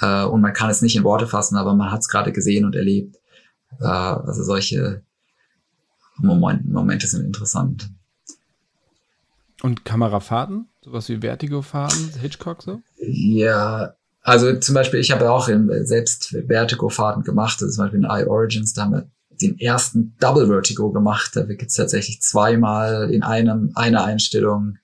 [0.00, 2.64] Äh, und man kann es nicht in Worte fassen, aber man hat es gerade gesehen
[2.64, 3.16] und erlebt.
[3.80, 5.02] Äh, also solche
[6.18, 7.90] Moment, Momente sind interessant.
[9.62, 10.68] Und Kamerafahrten?
[10.82, 12.80] Sowas wie Vertigo-Fahrten, Hitchcock so?
[12.98, 18.08] Ja, also zum Beispiel, ich habe auch in, selbst Vertigo-Fahrten gemacht, also zum Beispiel in
[18.08, 19.10] iOrigins, da haben wir
[19.40, 21.32] den ersten Double Vertigo gemacht.
[21.34, 24.78] Da gibt es tatsächlich zweimal in einem, einer Einstellung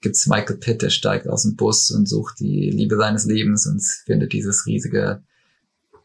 [0.00, 3.82] gibt's Michael Pitt, der steigt aus dem Bus und sucht die Liebe seines Lebens und
[4.06, 5.22] findet dieses riesige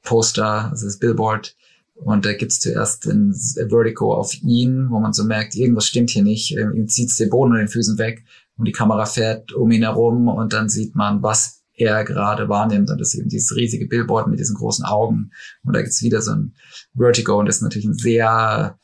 [0.04, 1.56] Poster, also das Billboard.
[1.96, 6.24] Und da gibt's zuerst ein Vertigo auf ihn, wo man so merkt, irgendwas stimmt hier
[6.24, 6.52] nicht.
[6.52, 8.26] Ihm zieht's den Boden und den Füßen weg
[8.58, 12.89] und die Kamera fährt um ihn herum und dann sieht man, was er gerade wahrnimmt.
[12.89, 15.32] Und das ist eben dieses riesige Billboard mit diesen großen Augen.
[15.63, 16.55] Und da gibt's wieder so ein
[16.97, 18.78] Vertigo und das ist natürlich ein sehr,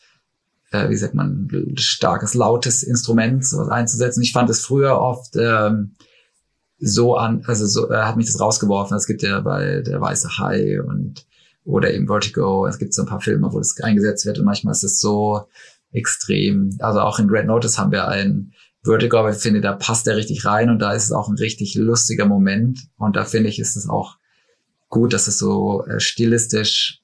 [0.72, 4.22] äh, wie sagt man, starkes, lautes Instrument, sowas einzusetzen.
[4.22, 5.96] Ich fand es früher oft ähm,
[6.80, 8.98] so an, also so äh, hat mich das rausgeworfen.
[8.98, 11.26] Es gibt ja bei der Weiße Hai und
[11.64, 12.66] oder eben Vertigo.
[12.66, 15.48] Es gibt so ein paar Filme, wo das eingesetzt wird und manchmal ist es so
[15.92, 16.76] extrem.
[16.80, 18.54] Also auch in Red Notice haben wir einen
[18.84, 21.38] Vertigo, aber ich finde, da passt er richtig rein und da ist es auch ein
[21.38, 22.80] richtig lustiger Moment.
[22.98, 24.18] Und da finde ich, ist es auch
[24.90, 27.02] gut, dass es so äh, stilistisch,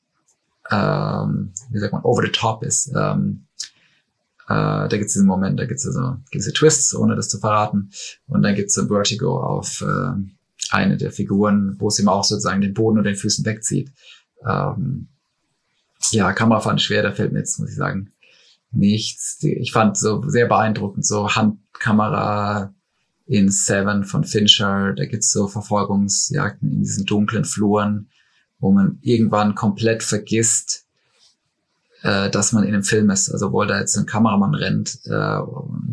[0.72, 2.92] ähm, wie sagt man, over the top ist.
[2.96, 3.44] Ähm,
[4.50, 7.38] Äh, da gibt es diesen Moment, da gibt es also gewisse Twists, ohne das zu
[7.38, 7.90] verraten.
[8.30, 10.14] Und dann gibt es ein Vertigo auf äh,
[10.72, 13.92] eine der Figuren, wo es ihm auch sozusagen den Boden unter den Füßen wegzieht.
[14.48, 15.10] Ähm,
[16.12, 18.10] ja, Kamera fand schwer, da fällt mir jetzt, muss ich sagen,
[18.72, 19.38] nichts.
[19.44, 21.36] Ich fand so sehr beeindruckend, so
[21.78, 22.74] Handkamera
[23.26, 28.10] in Seven von Fincher, da gibt's so Verfolgungsjagden in diesen dunklen Fluren,
[28.60, 30.86] wo man irgendwann komplett vergisst,
[32.04, 33.30] äh, dass man in einem Film ist.
[33.30, 35.40] Also wo da jetzt ein Kameramann rennt, äh,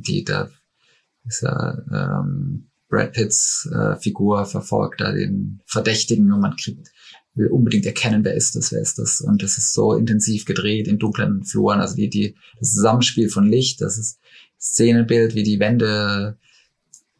[0.06, 0.48] die da
[1.26, 6.92] ist ja ähm, Brad Pitts äh, Figur verfolgt da den Verdächtigen und man kriegt
[7.34, 9.20] will unbedingt erkennen, wer ist das, wer ist das.
[9.20, 11.80] Und das ist so intensiv gedreht in dunklen Fluren.
[11.80, 14.20] Also die, die, das Zusammenspiel von Licht, das ist
[14.64, 16.38] Szenenbild, wie die Wände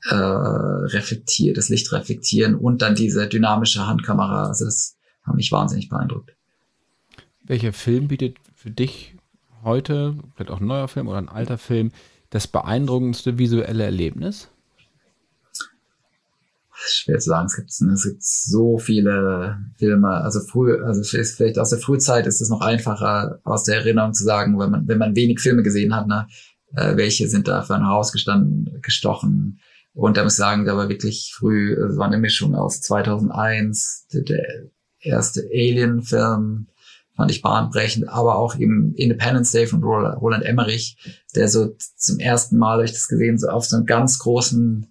[0.09, 4.49] äh, reflektiert, das Licht reflektieren und dann diese dynamische Handkamera.
[4.49, 6.35] Also das hat mich wahnsinnig beeindruckt.
[7.43, 9.15] Welcher Film bietet für dich
[9.63, 11.93] heute, vielleicht auch ein neuer Film oder ein alter Film,
[12.31, 14.49] das beeindruckendste visuelle Erlebnis?
[16.77, 17.47] schwer zu sagen.
[17.47, 20.09] Es gibt, es gibt so viele Filme.
[20.09, 24.25] Also früh, also vielleicht aus der Frühzeit ist es noch einfacher aus der Erinnerung zu
[24.25, 26.27] sagen, wenn man, wenn man wenig Filme gesehen hat, ne,
[26.77, 29.61] äh, welche sind da für ein Haus gestanden, gestochen.
[29.95, 34.09] Und da muss ich sagen, da war wirklich früh, es war eine Mischung aus 2001,
[34.12, 34.45] der, der
[35.01, 36.66] erste Alien-Film,
[37.16, 40.97] fand ich bahnbrechend, aber auch eben Independence Day von Roland Emmerich,
[41.35, 44.89] der so zum ersten Mal, habe ich das gesehen, so auf so einem ganz großen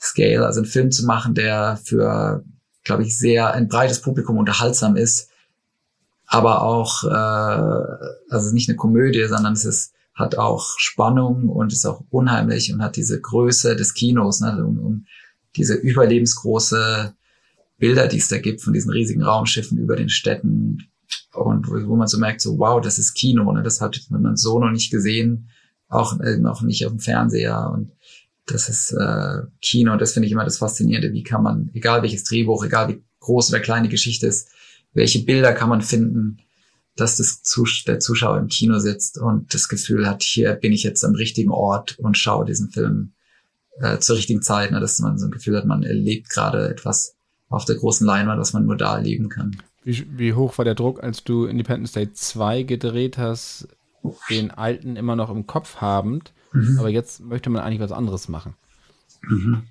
[0.00, 2.42] Scale, also einen Film zu machen, der für,
[2.82, 5.30] glaube ich, sehr ein breites Publikum unterhaltsam ist,
[6.26, 11.86] aber auch, äh, also nicht eine Komödie, sondern es ist, hat auch Spannung und ist
[11.86, 15.06] auch unheimlich und hat diese Größe des Kinos, ne, um, um
[15.56, 17.14] diese überlebensgroße
[17.78, 20.88] Bilder, die es da gibt von diesen riesigen Raumschiffen über den Städten
[21.32, 24.36] und wo, wo man so merkt, so wow, das ist Kino, ne, das hat man
[24.36, 25.48] so noch nicht gesehen,
[25.88, 27.92] auch, äh, noch nicht auf dem Fernseher und
[28.46, 31.12] das ist äh, Kino und das finde ich immer das Faszinierende.
[31.12, 34.48] Wie kann man, egal welches Drehbuch, egal wie groß oder klein die Geschichte ist,
[34.92, 36.38] welche Bilder kann man finden,
[37.00, 40.82] dass das Zus der Zuschauer im Kino sitzt und das Gefühl hat, hier bin ich
[40.82, 43.12] jetzt am richtigen Ort und schaue diesen Film
[43.80, 47.14] äh, zur richtigen Zeit, ne, dass man so ein Gefühl hat, man erlebt gerade etwas
[47.48, 49.56] auf der großen Leinwand, was man nur da erleben kann.
[49.82, 53.68] Wie, wie hoch war der Druck, als du Independence Day 2 gedreht hast,
[54.28, 56.32] den alten immer noch im Kopf habend?
[56.52, 56.78] Mhm.
[56.78, 58.54] Aber jetzt möchte man eigentlich was anderes machen.
[59.22, 59.62] Mhm.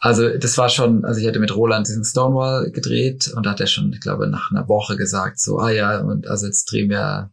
[0.00, 3.60] Also das war schon, also ich hatte mit Roland diesen Stonewall gedreht und da hat
[3.60, 6.88] er schon, ich glaube, nach einer Woche gesagt, so, ah ja, und also jetzt drehen
[6.88, 7.30] wir,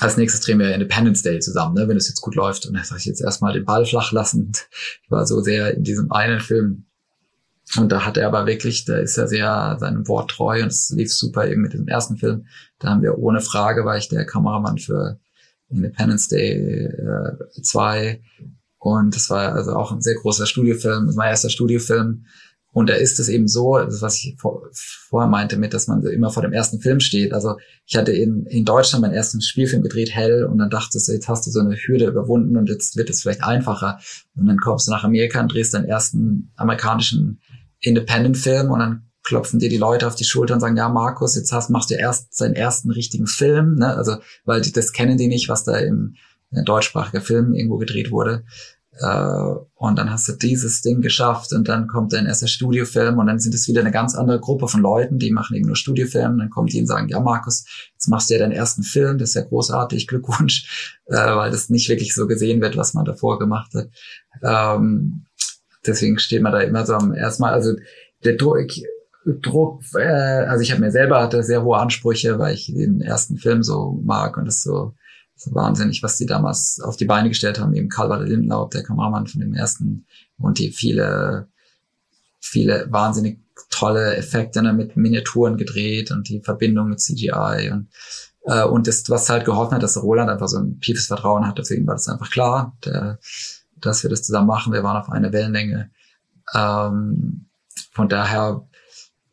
[0.00, 2.64] als nächstes drehen wir Independence Day zusammen, ne, wenn es jetzt gut läuft.
[2.64, 4.52] Und da sage ich jetzt erstmal den Ball flach lassen.
[5.04, 6.86] Ich war so sehr in diesem einen Film.
[7.76, 10.88] Und da hat er aber wirklich, da ist er sehr seinem Wort treu und es
[10.90, 12.46] lief super eben mit diesem ersten Film.
[12.78, 15.20] Da haben wir ohne Frage, war ich der Kameramann für
[15.68, 18.22] Independence Day äh, 2.
[18.80, 22.24] Und das war also auch ein sehr großer Studiofilm, mein erster Studiofilm.
[22.72, 26.02] Und da ist es eben so, das, was ich vor, vorher meinte mit, dass man
[26.04, 27.34] immer vor dem ersten Film steht.
[27.34, 31.06] Also ich hatte in, in Deutschland meinen ersten Spielfilm gedreht, Hell, und dann dachte ich,
[31.06, 33.98] jetzt hast du so eine Hürde überwunden und jetzt wird es vielleicht einfacher.
[34.34, 37.40] Und dann kommst du nach Amerika und drehst deinen ersten amerikanischen
[37.80, 41.52] Independent-Film und dann klopfen dir die Leute auf die Schulter und sagen, ja, Markus, jetzt
[41.52, 43.94] hast, machst du erst seinen ersten richtigen Film, ne?
[43.94, 44.16] Also,
[44.46, 46.14] weil die, das kennen die nicht, was da im
[46.52, 48.44] äh, deutschsprachiger Film irgendwo gedreht wurde.
[48.98, 53.28] Äh, und dann hast du dieses Ding geschafft und dann kommt dein erster Studiofilm und
[53.28, 56.38] dann sind es wieder eine ganz andere Gruppe von Leuten, die machen eben nur Studiofilme.
[56.38, 59.30] Dann kommen die und sagen, ja, Markus, jetzt machst du ja deinen ersten Film, das
[59.30, 63.38] ist ja großartig, Glückwunsch, äh, weil das nicht wirklich so gesehen wird, was man davor
[63.38, 63.88] gemacht hat.
[64.42, 65.24] Ähm,
[65.86, 67.74] deswegen steht man da immer so am ersten Mal, also
[68.24, 68.70] der Druck,
[69.24, 73.36] Druck, äh, also ich habe mir selber hatte sehr hohe Ansprüche, weil ich den ersten
[73.36, 74.94] Film so mag und das so
[75.46, 79.26] wahnsinnig, was die damals auf die Beine gestellt haben, eben Karl Walter Lindenlaub, der Kameramann
[79.26, 80.06] von dem ersten
[80.38, 81.48] und die viele,
[82.40, 87.88] viele wahnsinnig tolle Effekte ne, mit Miniaturen gedreht und die Verbindung mit CGI und
[88.44, 91.62] äh, und das, was halt geholfen hat, dass Roland einfach so ein tiefes Vertrauen hatte,
[91.62, 93.18] deswegen war das einfach klar, der,
[93.76, 94.72] dass wir das zusammen machen.
[94.72, 95.90] Wir waren auf einer Wellenlänge.
[96.54, 97.46] Ähm,
[97.92, 98.66] von daher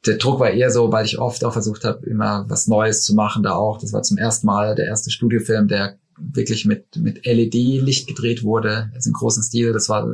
[0.08, 3.14] der Druck war eher so, weil ich oft auch versucht habe, immer was Neues zu
[3.14, 3.78] machen, da auch.
[3.78, 8.90] Das war zum ersten Mal der erste Studiofilm, der wirklich mit, mit LED-Licht gedreht wurde,
[8.96, 9.74] also im großen Stil.
[9.74, 10.08] Das war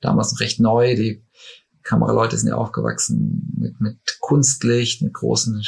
[0.00, 0.94] damals noch recht neu.
[0.94, 1.24] Die
[1.82, 5.62] Kameraleute sind ja aufgewachsen mit, mit Kunstlicht, mit großen,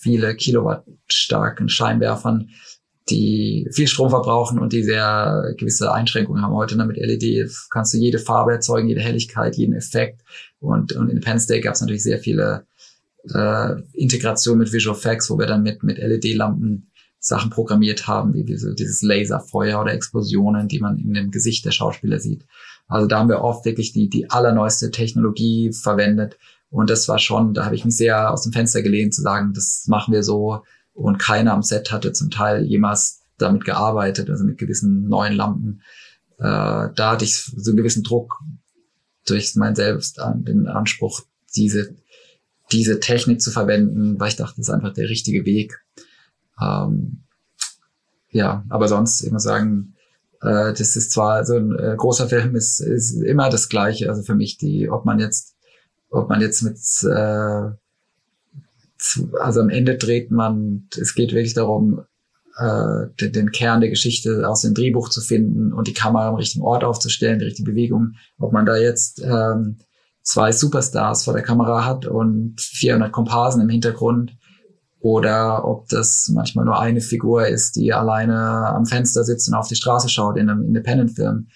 [0.00, 2.50] viele Kilowatt starken Scheinwerfern,
[3.10, 6.54] die viel Strom verbrauchen und die sehr gewisse Einschränkungen haben.
[6.54, 10.22] Heute mit LED kannst du jede Farbe erzeugen, jede Helligkeit, jeden Effekt.
[10.60, 12.66] Und, und in Independence Day gab es natürlich sehr viele
[13.34, 18.44] äh, Integration mit Visual Effects, wo wir dann mit, mit LED-Lampen Sachen programmiert haben, wie
[18.44, 22.46] diese, dieses Laserfeuer oder Explosionen, die man in dem Gesicht der Schauspieler sieht.
[22.88, 26.38] Also da haben wir oft wirklich die, die allerneueste Technologie verwendet.
[26.70, 29.52] Und das war schon, da habe ich mich sehr aus dem Fenster gelehnt zu sagen,
[29.54, 30.62] das machen wir so.
[30.94, 35.82] Und keiner am Set hatte zum Teil jemals damit gearbeitet, also mit gewissen neuen Lampen.
[36.38, 38.40] Äh, da hatte ich so einen gewissen Druck
[39.26, 41.22] durch mein Selbst an den Anspruch,
[41.54, 41.94] diese,
[42.72, 45.84] diese Technik zu verwenden, weil ich dachte, das ist einfach der richtige Weg.
[46.60, 47.20] Ähm,
[48.30, 49.94] ja, aber sonst, ich muss sagen,
[50.42, 54.08] äh, das ist zwar so ein äh, großer Film, ist, ist immer das Gleiche.
[54.08, 55.56] Also für mich, die, ob man jetzt,
[56.10, 57.70] ob man jetzt mit, äh,
[58.98, 62.04] zu, also am Ende dreht man, es geht wirklich darum,
[62.56, 66.34] äh, den, den Kern der Geschichte aus dem Drehbuch zu finden und die Kamera am
[66.36, 68.14] richtigen Ort aufzustellen, die richtige Bewegung.
[68.38, 69.78] Ob man da jetzt ähm,
[70.30, 74.36] zwei Superstars vor der Kamera hat und 400 Komparsen im Hintergrund
[75.00, 79.66] oder ob das manchmal nur eine Figur ist, die alleine am Fenster sitzt und auf
[79.66, 81.48] die Straße schaut in einem Independent-Film.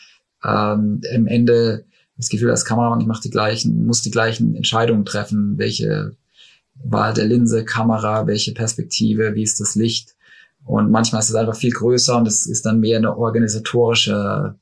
[0.44, 1.84] Ähm, Im Ende
[2.16, 6.16] das Gefühl, als Kameramann, ich mache die gleichen, muss die gleichen Entscheidungen treffen, welche
[6.74, 10.16] Wahl der Linse, Kamera, welche Perspektive, wie ist das Licht.
[10.64, 14.56] Und manchmal ist es einfach viel größer und es ist dann mehr eine organisatorische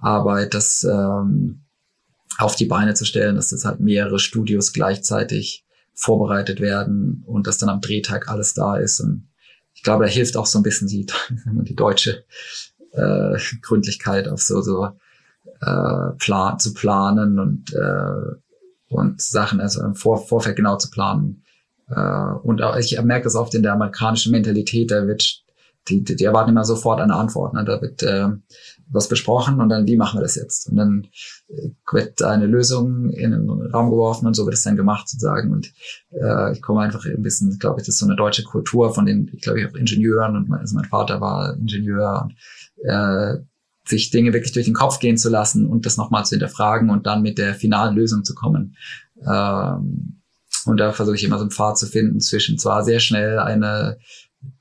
[0.00, 1.63] Arbeit, das ähm,
[2.38, 5.64] auf die Beine zu stellen, dass das halt mehrere Studios gleichzeitig
[5.94, 9.00] vorbereitet werden und dass dann am Drehtag alles da ist.
[9.00, 9.28] Und
[9.74, 11.06] ich glaube, da hilft auch so ein bisschen die,
[11.44, 12.24] die deutsche
[12.92, 14.88] äh, Gründlichkeit auf so, so
[15.60, 18.36] äh, plan, zu planen und, äh,
[18.88, 21.44] und Sachen, also im Vor Vorfeld genau zu planen.
[21.88, 25.42] Äh, und auch, ich merke das oft in der amerikanischen Mentalität, da wird
[25.88, 27.54] die, die, die erwarten immer sofort eine Antwort.
[27.54, 27.64] Ne?
[27.64, 28.28] Da wird äh,
[28.90, 30.68] was besprochen und dann, wie machen wir das jetzt?
[30.68, 31.06] Und dann
[31.48, 35.52] äh, wird eine Lösung in den Raum geworfen und so wird es dann gemacht sozusagen.
[35.52, 35.72] Und
[36.12, 39.06] äh, ich komme einfach ein bisschen, glaube ich, das ist so eine deutsche Kultur von
[39.06, 43.38] den, ich glaube ich, auch Ingenieuren und mein, also mein Vater war Ingenieur und äh,
[43.86, 47.06] sich Dinge wirklich durch den Kopf gehen zu lassen und das nochmal zu hinterfragen und
[47.06, 48.76] dann mit der finalen Lösung zu kommen.
[49.26, 50.20] Ähm,
[50.66, 53.98] und da versuche ich immer so einen Pfad zu finden zwischen zwar sehr schnell eine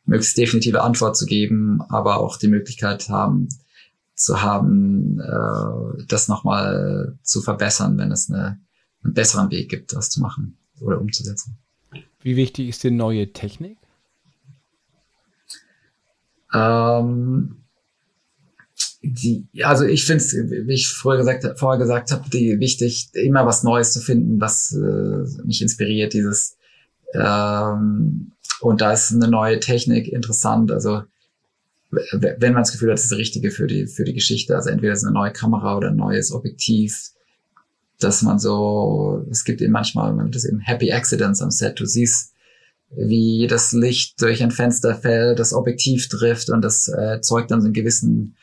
[0.05, 3.47] möglichst definitive Antwort zu geben, aber auch die Möglichkeit haben,
[4.15, 8.59] zu haben, äh, das nochmal zu verbessern, wenn es eine,
[9.03, 11.57] einen besseren Weg gibt, das zu machen oder umzusetzen.
[12.21, 13.77] Wie wichtig ist die neue Technik?
[16.53, 17.63] Ähm,
[19.01, 23.45] die, also ich finde es, wie ich vorher gesagt, vorher gesagt habe, die wichtig, immer
[23.45, 26.55] was Neues zu finden, was äh, mich inspiriert, dieses
[27.13, 30.71] ähm, und da ist eine neue Technik interessant.
[30.71, 31.03] Also
[31.93, 34.69] wenn man das Gefühl hat, das ist das Richtige für die, für die Geschichte, also
[34.69, 37.11] entweder ist es eine neue Kamera oder ein neues Objektiv,
[37.99, 41.79] dass man so, es gibt eben manchmal, man das eben Happy Accidents am Set.
[41.79, 42.33] Du siehst,
[42.89, 47.65] wie das Licht durch ein Fenster fällt, das Objektiv trifft und das äh, dann so
[47.65, 48.35] einen gewissen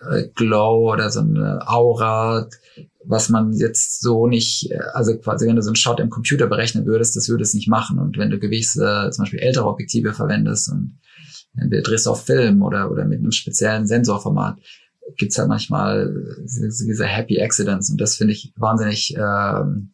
[0.00, 2.48] äh, Glow oder so eine Aura,
[3.04, 6.46] was man jetzt so nicht, äh, also quasi wenn du so einen Shot im Computer
[6.46, 7.98] berechnen würdest, das würde es nicht machen.
[7.98, 10.98] Und wenn du gewisse, zum Beispiel ältere Objektive verwendest und
[11.60, 14.58] entweder drehst auf Film oder, oder mit einem speziellen Sensorformat,
[15.16, 16.12] gibt's halt manchmal
[16.44, 17.90] diese Happy Accidents.
[17.90, 19.90] Und das finde ich wahnsinnig ähm,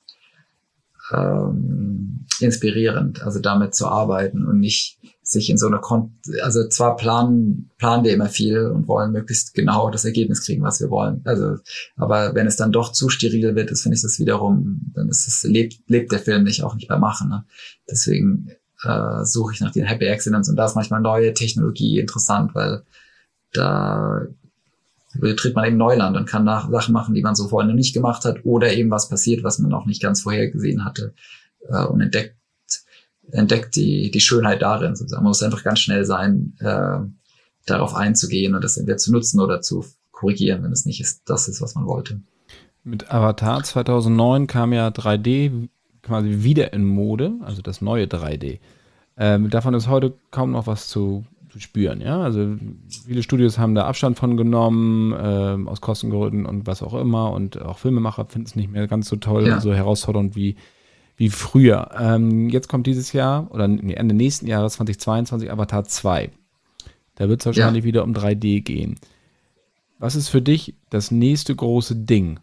[1.13, 6.97] ähm, inspirierend, also damit zu arbeiten und nicht sich in so einer Kon also zwar
[6.97, 11.23] planen planen wir immer viel und wollen möglichst genau das Ergebnis kriegen, was wir wollen.
[11.25, 11.57] Also,
[11.97, 15.27] aber wenn es dann doch zu steril wird, ist finde ich das wiederum, dann ist
[15.27, 17.29] es lebt lebt der Film nicht auch nicht beim Machen.
[17.31, 17.45] Ne?
[17.91, 18.51] Deswegen
[18.85, 22.83] äh, suche ich nach den Happy Accidents und da ist manchmal neue Technologie interessant, weil
[23.53, 24.23] da
[25.15, 27.95] betritt man eben Neuland und kann nach Sachen machen, die man so vorher noch nicht
[27.95, 31.15] gemacht hat oder eben was passiert, was man noch nicht ganz vorher gesehen hatte
[31.69, 32.37] äh, und entdeckt
[33.31, 34.97] entdeckt die, die Schönheit darin.
[34.97, 35.23] Sozusagen.
[35.23, 36.99] Man muss einfach ganz schnell sein, äh,
[37.67, 41.49] darauf einzugehen und das entweder zu nutzen oder zu korrigieren, wenn es nicht ist, das
[41.49, 42.21] ist, was man wollte.
[42.83, 45.69] Mit Avatar 2009 kam ja 3D
[46.03, 48.61] quasi wieder in Mode, also das neue 3D.
[49.17, 52.21] Ähm, davon ist heute kaum noch was zu, zu, spüren, ja.
[52.21, 52.57] Also
[53.07, 57.33] viele Studios haben da Abstand von genommen, ähm, aus Kostengründen und was auch immer.
[57.33, 59.55] Und auch Filmemacher finden es nicht mehr ganz so toll ja.
[59.55, 60.57] und so herausfordernd wie
[61.17, 61.91] wie früher.
[61.99, 66.31] Ähm, jetzt kommt dieses Jahr oder Ende nächsten Jahres 2022 Avatar 2.
[67.15, 67.89] Da wird es wahrscheinlich ja.
[67.89, 68.97] wieder um 3D gehen.
[69.99, 72.41] Was ist für dich das nächste große Ding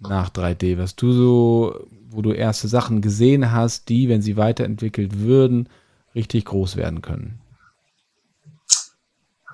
[0.00, 5.20] nach 3D, was du so, wo du erste Sachen gesehen hast, die, wenn sie weiterentwickelt
[5.20, 5.68] würden,
[6.14, 7.40] richtig groß werden können?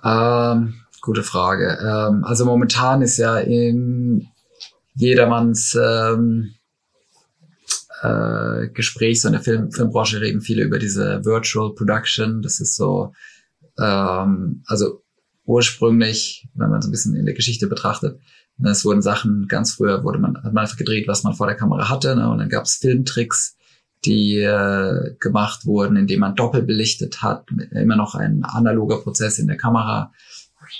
[0.04, 1.78] Ähm, gute Frage.
[1.80, 4.28] Ähm, also momentan ist ja in
[4.94, 6.54] jedermanns ähm,
[8.02, 12.42] äh, Gesprächs- und der Film, Filmbranche reden viele über diese Virtual Production.
[12.42, 13.12] Das ist so
[13.78, 15.02] Ähm, also
[15.44, 18.20] ursprünglich, wenn man so ein bisschen in der Geschichte betrachtet,
[18.56, 21.46] ne, es wurden Sachen, ganz früher wurde man, hat man einfach gedreht, was man vor
[21.46, 23.55] der Kamera hatte, ne, und dann gab es Filmtricks,
[24.04, 29.48] die äh, gemacht wurden, indem man doppelt belichtet hat, immer noch ein analoger Prozess in
[29.48, 30.12] der Kamera.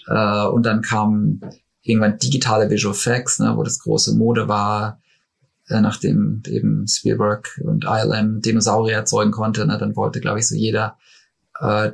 [0.06, 1.40] Äh, und dann kam
[1.82, 5.00] irgendwann digitale Visual Effects, ne, wo das große Mode war,
[5.68, 10.54] äh, nachdem eben Spielberg und ILM Dinosaurier erzeugen konnte, ne, dann wollte, glaube ich, so
[10.54, 10.98] jeder
[11.60, 11.92] äh,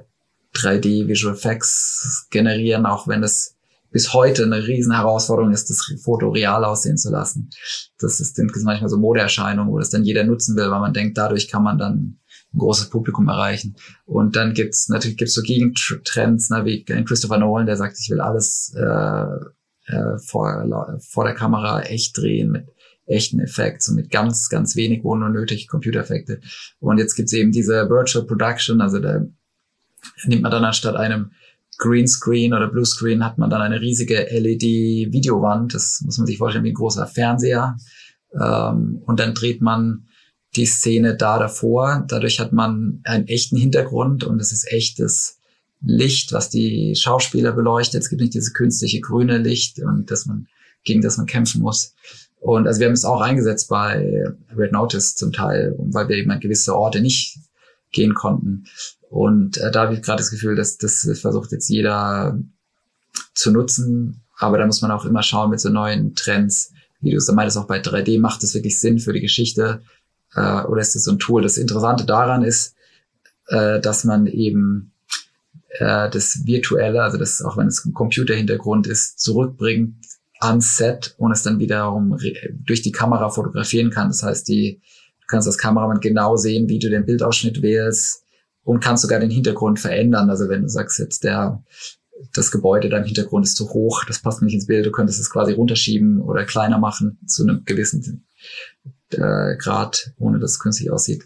[0.54, 3.56] 3D Visual Effects generieren, auch wenn es
[3.93, 7.51] bis heute eine riesen Herausforderung ist, das Foto real aussehen zu lassen.
[7.99, 11.49] Das ist manchmal so Modeerscheinung, wo das dann jeder nutzen will, weil man denkt, dadurch
[11.49, 12.18] kann man dann
[12.55, 13.76] ein großes Publikum erreichen.
[14.05, 18.20] Und dann gibt's natürlich gibt's so Gegentrends, ne, wie Christopher Nolan, der sagt, ich will
[18.20, 22.66] alles äh, äh, vor, vor der Kamera echt drehen mit
[23.07, 26.40] echten Effekten, so mit ganz, ganz wenig, wo nur nötig Computereffekte.
[26.78, 29.20] Und jetzt gibt's eben diese Virtual Production, also da
[30.24, 31.32] nimmt man dann anstatt einem
[31.83, 35.74] Greenscreen oder Bluescreen hat man dann eine riesige LED-Videowand.
[35.74, 37.76] Das muss man sich vorstellen wie ein großer Fernseher.
[38.41, 40.07] Ähm, und dann dreht man
[40.55, 42.05] die Szene da davor.
[42.07, 45.39] Dadurch hat man einen echten Hintergrund und es ist echtes
[45.80, 48.03] Licht, was die Schauspieler beleuchtet.
[48.03, 50.47] Es gibt nicht dieses künstliche grüne Licht und das man,
[50.85, 51.95] gegen das man kämpfen muss.
[52.39, 54.24] Und also wir haben es auch eingesetzt bei
[54.57, 57.39] Red Notice zum Teil, weil wir eben an gewisse Orte nicht
[57.93, 58.64] gehen konnten.
[59.09, 62.38] Und äh, da habe ich gerade das Gefühl, dass das versucht jetzt jeder
[63.34, 64.22] zu nutzen.
[64.38, 66.72] Aber da muss man auch immer schauen mit so neuen Trends.
[67.01, 69.82] Wie du es meintest, auch bei 3D macht es wirklich Sinn für die Geschichte
[70.34, 71.43] äh, oder ist es so ein Tool?
[71.43, 72.74] Das Interessante daran ist,
[73.49, 74.93] äh, dass man eben
[75.78, 79.97] äh, das Virtuelle, also das, auch wenn es ein Computerhintergrund ist, zurückbringt
[80.40, 82.18] ans Set und es dann wiederum
[82.51, 84.09] durch die Kamera fotografieren kann.
[84.09, 84.80] Das heißt, die,
[85.33, 88.22] kannst als Kameramann genau sehen, wie du den Bildausschnitt wählst
[88.62, 90.30] und kannst sogar den Hintergrund verändern.
[90.30, 91.64] Also wenn du sagst jetzt, der,
[92.33, 95.30] das Gebäude da Hintergrund ist zu hoch, das passt nicht ins Bild, du könntest es
[95.30, 98.26] quasi runterschieben oder kleiner machen zu einem gewissen
[99.11, 101.24] äh, Grad, ohne dass es künstlich aussieht.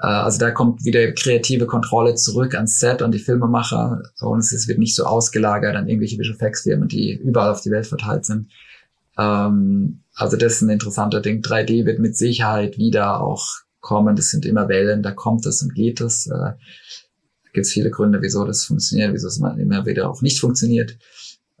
[0.00, 4.66] Äh, also da kommt wieder kreative Kontrolle zurück ans Set, an die Filmemacher und es
[4.66, 8.24] wird nicht so ausgelagert an irgendwelche Visual Effects Firmen, die überall auf die Welt verteilt
[8.24, 8.48] sind.
[9.18, 11.42] Ähm, also das ist ein interessanter Ding.
[11.42, 13.46] 3D wird mit Sicherheit wieder auch
[13.80, 14.16] kommen.
[14.16, 16.26] Das sind immer Wellen, da kommt es und geht es.
[16.26, 16.52] Äh,
[17.52, 20.96] gibt es viele Gründe, wieso das funktioniert, wieso es immer wieder auch nicht funktioniert.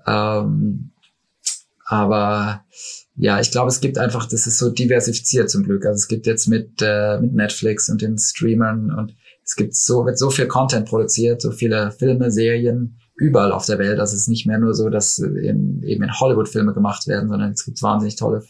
[0.06, 0.92] Ähm,
[1.84, 2.64] aber
[3.16, 5.84] ja, ich glaube, es gibt einfach, das ist so diversifiziert zum Glück.
[5.84, 10.06] Also es gibt jetzt mit, äh, mit Netflix und den Streamern und es gibt so,
[10.06, 14.00] wird so viel Content produziert, so viele Filme, Serien überall auf der Welt.
[14.00, 17.28] Also es ist nicht mehr nur so, dass in, eben in Hollywood Filme gemacht werden,
[17.28, 18.42] sondern es gibt wahnsinnig tolle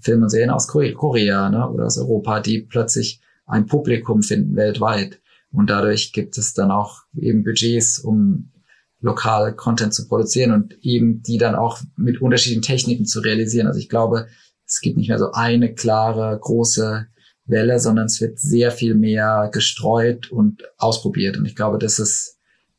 [0.00, 5.20] Filme und Serien aus Korea ne, oder aus Europa, die plötzlich ein Publikum finden weltweit.
[5.50, 8.52] Und dadurch gibt es dann auch eben Budgets, um
[9.00, 13.66] lokal Content zu produzieren und eben die dann auch mit unterschiedlichen Techniken zu realisieren.
[13.66, 14.26] Also ich glaube,
[14.66, 17.06] es gibt nicht mehr so eine klare, große
[17.46, 21.38] Welle, sondern es wird sehr viel mehr gestreut und ausprobiert.
[21.38, 22.37] Und ich glaube, das ist,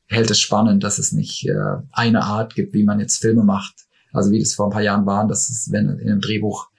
[0.09, 3.75] hält es spannend, dass es nicht äh, eine Art gibt, wie man jetzt Filme macht.
[4.11, 6.69] Also wie das vor ein paar Jahren war, dass es, wenn in einem Drehbuch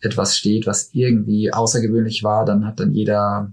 [0.00, 3.52] etwas steht, was irgendwie außergewöhnlich war, dann hat dann jeder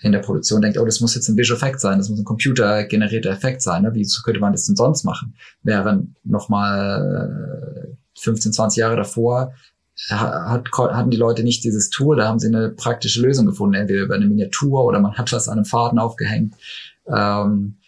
[0.00, 2.24] in der Produktion denkt, oh, das muss jetzt ein Visual Effekt sein, das muss ein
[2.24, 3.82] computergenerierter Effekt sein.
[3.82, 3.90] Ne?
[3.94, 5.34] Wieso könnte man das denn sonst machen?
[5.64, 9.52] Während nochmal 15, 20 Jahre davor
[10.10, 14.02] hat, hatten die Leute nicht dieses Tool, da haben sie eine praktische Lösung gefunden, entweder
[14.02, 16.54] über eine Miniatur oder man hat was an einem Faden aufgehängt.
[17.08, 17.78] Ähm,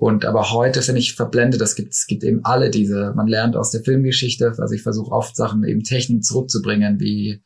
[0.00, 3.54] und aber heute finde ich verblendet, es gibt, es gibt eben alle diese, man lernt
[3.54, 7.42] aus der Filmgeschichte, also ich versuche oft Sachen eben Technik zurückzubringen, wie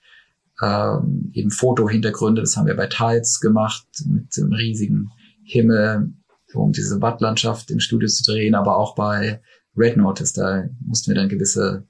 [0.63, 2.43] ähm, eben Fotohintergründe.
[2.43, 5.11] Das haben wir bei Tides gemacht mit dem riesigen
[5.43, 6.13] Himmel,
[6.55, 9.43] um diese Wattlandschaft im Studio zu drehen, aber auch bei
[9.77, 11.83] Red Notice, da mussten wir dann gewisse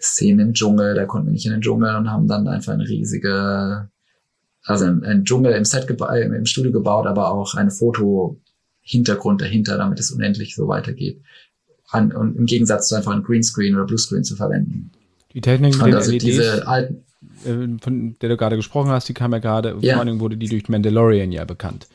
[0.00, 2.88] Szenen im Dschungel, da konnten wir nicht in den Dschungel und haben dann einfach eine
[2.88, 3.90] riesige,
[4.64, 7.70] also ein, Dschungel im Set im Studio gebaut, aber auch eine
[8.86, 11.20] Foto-Hintergrund dahinter, damit es unendlich so weitergeht.
[11.88, 14.90] An, und im Gegensatz zu einfach ein Greenscreen oder Bluescreen zu verwenden.
[15.32, 17.04] Die Technik mit den also LEDs, diese alten,
[17.44, 19.96] äh, von der du gerade gesprochen hast, die kam ja gerade, ja.
[19.96, 21.86] vor Dingen wurde die durch Mandalorian ja bekannt.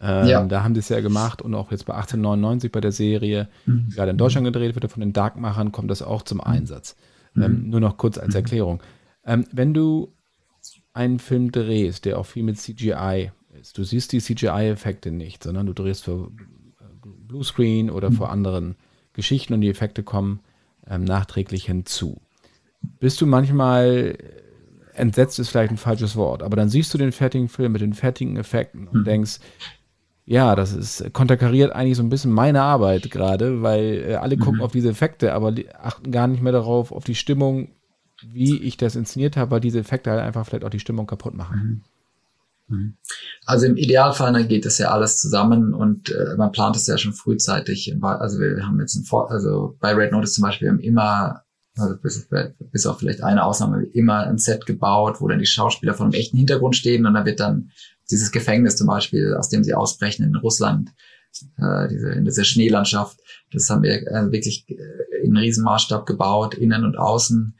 [0.00, 0.44] Ähm, ja.
[0.44, 3.86] Da haben sie es ja gemacht und auch jetzt bei 1899 bei der Serie, mhm.
[3.88, 6.44] die gerade in Deutschland gedreht wird, von den Darkmachern kommt das auch zum mhm.
[6.44, 6.96] Einsatz.
[7.36, 7.44] Ähm, mhm.
[7.44, 8.36] Ähm, nur noch kurz als mhm.
[8.36, 8.82] Erklärung.
[9.24, 10.12] Ähm, wenn du
[10.92, 13.30] einen Film drehst, der auch viel mit CGI
[13.60, 16.30] ist, du siehst die CGI-Effekte nicht, sondern du drehst für
[16.80, 18.14] äh, Bluescreen oder mhm.
[18.14, 18.76] vor anderen
[19.12, 20.40] Geschichten und die Effekte kommen
[20.86, 22.20] ähm, nachträglich hinzu.
[22.98, 24.16] Bist du manchmal
[24.94, 27.94] entsetzt ist vielleicht ein falsches Wort, aber dann siehst du den fertigen Film mit den
[27.94, 29.04] fertigen Effekten und mhm.
[29.04, 29.40] denkst,
[30.26, 34.58] ja, das ist konterkariert eigentlich so ein bisschen meine Arbeit gerade, weil äh, alle gucken
[34.58, 34.62] mhm.
[34.62, 37.70] auf diese Effekte, aber achten gar nicht mehr darauf, auf die Stimmung,
[38.22, 41.34] wie ich das inszeniert habe, weil diese Effekte halt einfach vielleicht auch die Stimmung kaputt
[41.34, 41.82] machen.
[42.70, 42.96] Mhm.
[43.44, 46.96] Also im Idealfall dann geht das ja alles zusammen und äh, man plant es ja
[46.96, 47.94] schon frühzeitig.
[48.00, 51.42] Also wir haben jetzt ein Vor also bei Red Notice zum Beispiel, wir haben immer,
[51.76, 52.28] also bis,
[52.72, 56.14] bis auf vielleicht eine Ausnahme, immer ein Set gebaut, wo dann die Schauspieler vor einem
[56.14, 57.70] echten Hintergrund stehen und da wird dann
[58.10, 60.90] dieses Gefängnis zum Beispiel, aus dem sie ausbrechen in Russland,
[61.58, 63.20] äh, diese, in dieser Schneelandschaft,
[63.52, 64.76] das haben wir äh, wirklich äh,
[65.24, 67.56] in Riesenmaßstab gebaut, innen und außen.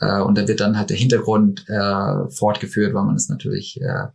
[0.00, 4.08] Äh, und da wird dann halt der Hintergrund äh, fortgeführt, weil man es natürlich äh,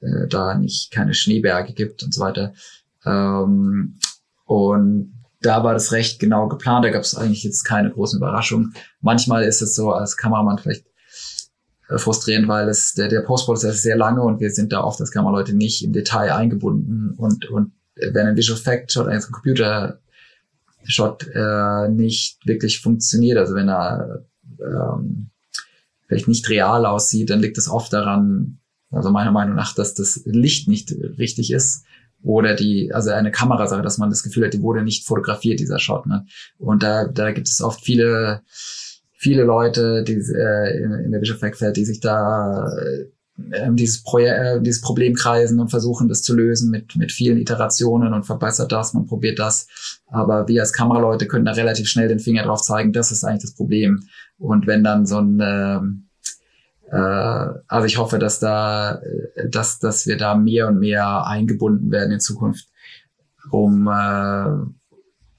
[0.00, 2.54] äh, da nicht keine Schneeberge gibt und so weiter.
[3.04, 3.98] Ähm,
[4.44, 6.84] und da war das recht genau geplant.
[6.84, 8.74] Da gab es eigentlich jetzt keine großen Überraschungen.
[9.00, 10.86] Manchmal ist es so, als Kameramann vielleicht
[11.88, 15.00] äh, frustrierend, weil es der, der Postprozess ist sehr lange und wir sind da oft
[15.00, 20.00] als Kameraleute nicht im Detail eingebunden und, und wenn ein Visual Effect Shot, ein Computer
[20.84, 24.24] Shot äh, nicht wirklich funktioniert, also wenn er
[24.60, 25.30] ähm,
[26.06, 28.58] vielleicht nicht real aussieht, dann liegt es oft daran,
[28.94, 31.84] also meiner Meinung nach, dass das Licht nicht richtig ist
[32.22, 35.78] oder die, also eine Kamerasache, dass man das Gefühl hat, die wurde nicht fotografiert, dieser
[35.78, 36.06] Shot.
[36.06, 36.26] Ne?
[36.58, 38.42] Und da, da gibt es oft viele
[39.24, 44.60] viele Leute die, äh, in, in der Bischofsbergfeld, die sich da äh, dieses, Projekt, äh,
[44.60, 48.92] dieses Problem kreisen und versuchen, das zu lösen mit, mit vielen Iterationen und verbessert das,
[48.92, 49.66] man probiert das.
[50.06, 53.42] Aber wir als Kameraleute können da relativ schnell den Finger drauf zeigen, das ist eigentlich
[53.42, 54.04] das Problem.
[54.38, 55.80] Und wenn dann so ein, äh,
[56.96, 58.96] also ich hoffe, dass da,
[59.36, 62.68] äh, dass, dass wir da mehr und mehr eingebunden werden in Zukunft,
[63.50, 64.46] um äh,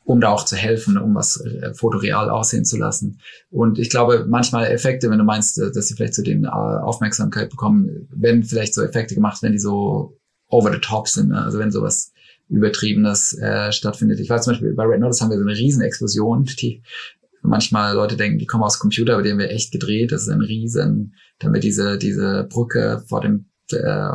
[0.05, 3.19] um da auch zu helfen, um was äh, fotoreal aussehen zu lassen.
[3.49, 6.47] Und ich glaube, manchmal Effekte, wenn du meinst, äh, dass sie vielleicht zu den äh,
[6.47, 11.41] Aufmerksamkeit bekommen, wenn vielleicht so Effekte gemacht, wenn die so over the top sind, ne?
[11.41, 12.13] also wenn sowas
[12.49, 14.19] Übertriebenes äh, stattfindet.
[14.19, 16.83] Ich weiß zum Beispiel, bei Red Notice haben wir so eine Riesenexplosion, die
[17.45, 20.11] manchmal Leute denken, die kommen aus Computer, aber die haben wir echt gedreht.
[20.11, 24.09] Das ist ein Riesen, damit diese, diese Brücke vor dem äh,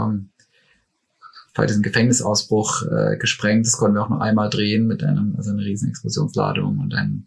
[1.54, 3.66] bei diesem Gefängnisausbruch äh, gesprengt.
[3.66, 7.26] Das konnten wir auch nur einmal drehen mit einem, also einer riesen Explosionsladung und einem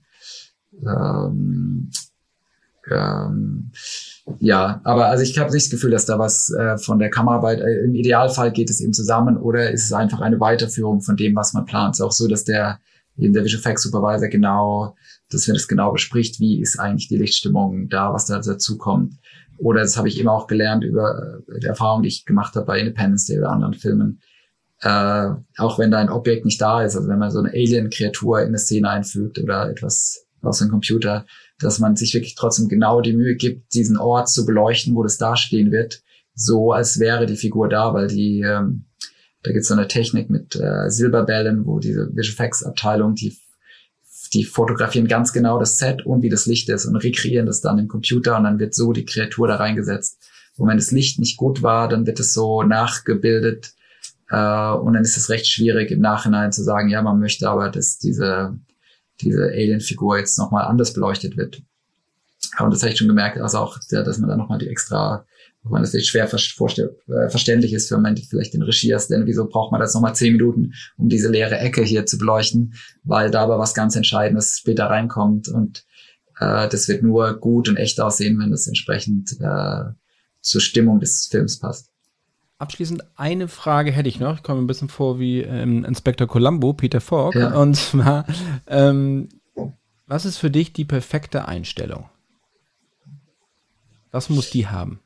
[0.86, 1.92] ähm,
[2.92, 3.72] ähm,
[4.40, 7.60] ja, aber also ich habe nicht das Gefühl, dass da was äh, von der Kameraarbeit,
[7.60, 11.36] äh, im Idealfall geht es eben zusammen oder ist es einfach eine Weiterführung von dem,
[11.36, 11.96] was man plant.
[11.96, 12.80] Es ist auch so, dass der
[13.18, 14.96] eben der Visual Effects Supervisor genau,
[15.30, 19.16] dass wir das genau bespricht, wie ist eigentlich die Lichtstimmung da, was da dazu kommt.
[19.58, 22.66] Oder das habe ich immer auch gelernt über äh, die Erfahrung, die ich gemacht habe
[22.66, 24.22] bei Independence Day oder anderen Filmen.
[24.82, 28.42] Äh, auch wenn da ein Objekt nicht da ist, also wenn man so eine Alien-Kreatur
[28.42, 31.26] in eine Szene einfügt oder etwas aus dem Computer,
[31.60, 35.18] dass man sich wirklich trotzdem genau die Mühe gibt, diesen Ort zu beleuchten, wo das
[35.18, 36.02] dastehen wird,
[36.36, 38.86] so als wäre die Figur da, weil die, ähm,
[39.44, 43.38] da gibt es so eine Technik mit äh, Silberbällen, wo diese Visual Effects Abteilung, die
[44.34, 47.78] die fotografieren ganz genau das Set und wie das Licht ist und rekreieren das dann
[47.78, 50.18] im Computer und dann wird so die Kreatur da reingesetzt.
[50.58, 53.74] Und wenn das Licht nicht gut war, dann wird es so nachgebildet
[54.30, 57.70] äh, und dann ist es recht schwierig im Nachhinein zu sagen, ja, man möchte aber,
[57.70, 58.58] dass diese,
[59.22, 61.62] diese Alien-Figur jetzt nochmal anders beleuchtet wird.
[62.60, 65.26] Und das habe ich schon gemerkt, also auch, dass man da nochmal die extra
[65.64, 69.80] wenn das jetzt schwer äh, verständlich ist für man vielleicht den Regieassistenten, wieso braucht man
[69.80, 72.74] das nochmal zehn Minuten, um diese leere Ecke hier zu beleuchten,
[73.04, 75.86] weil da aber was ganz Entscheidendes später reinkommt und
[76.40, 79.84] äh, das wird nur gut und echt aussehen, wenn das entsprechend äh,
[80.42, 81.90] zur Stimmung des Films passt.
[82.58, 84.38] Abschließend eine Frage hätte ich noch.
[84.38, 87.36] Ich komme ein bisschen vor wie ähm, Inspektor Columbo, Peter Falk.
[87.36, 87.56] Ja.
[87.56, 88.26] Und zwar,
[88.68, 89.30] ähm,
[90.08, 92.06] was ist für dich die perfekte Einstellung?
[94.12, 95.00] Was muss die haben?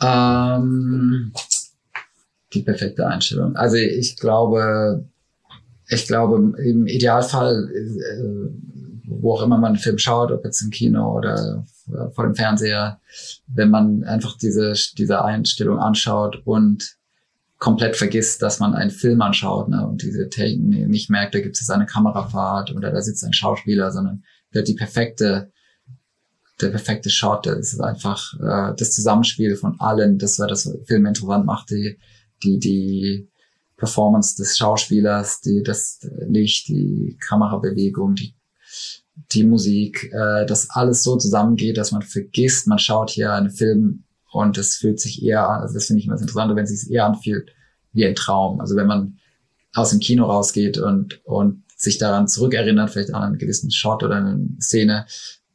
[0.00, 1.32] Ähm,
[2.52, 3.56] die perfekte Einstellung.
[3.56, 5.04] Also ich glaube,
[5.88, 8.50] ich glaube, im Idealfall, äh,
[9.04, 11.64] wo auch immer man einen Film schaut, ob jetzt im Kino oder
[12.14, 13.00] vor dem Fernseher,
[13.46, 16.96] wenn man einfach diese, diese Einstellung anschaut und
[17.58, 21.60] komplett vergisst, dass man einen Film anschaut ne, und diese Technik nicht merkt, da gibt
[21.60, 25.52] es eine Kamerafahrt oder da sitzt ein Schauspieler, sondern wird die perfekte
[26.60, 27.46] der perfekte Shot.
[27.46, 31.98] Das ist einfach äh, das Zusammenspiel von allen, das war das Film interessant macht, die,
[32.42, 33.28] die, die
[33.76, 38.34] Performance des Schauspielers, die, das Licht, die Kamerabewegung, die,
[39.32, 44.04] die Musik, äh, dass alles so zusammengeht, dass man vergisst, man schaut hier einen Film
[44.30, 46.80] und es fühlt sich eher an, also das finde ich immer das Interessante, wenn es
[46.80, 47.50] sich eher anfühlt
[47.92, 48.60] wie ein Traum.
[48.60, 49.18] Also wenn man
[49.74, 54.16] aus dem Kino rausgeht und, und sich daran zurückerinnert, vielleicht an einen gewissen Shot oder
[54.16, 55.06] eine Szene,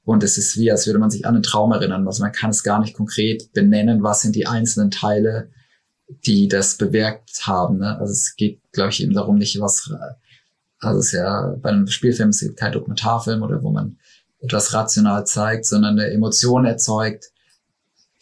[0.07, 2.07] und es ist wie, als würde man sich an einen Traum erinnern.
[2.07, 5.49] Also man kann es gar nicht konkret benennen, was sind die einzelnen Teile
[6.07, 7.79] die das bewirkt haben.
[7.79, 7.97] Ne?
[7.99, 9.91] Also es geht, glaube ich, eben darum, nicht was,
[10.79, 13.97] also es ist ja bei einem Spielfilm es ist kein Dokumentarfilm oder wo man
[14.39, 17.31] etwas rational zeigt, sondern eine Emotion erzeugt,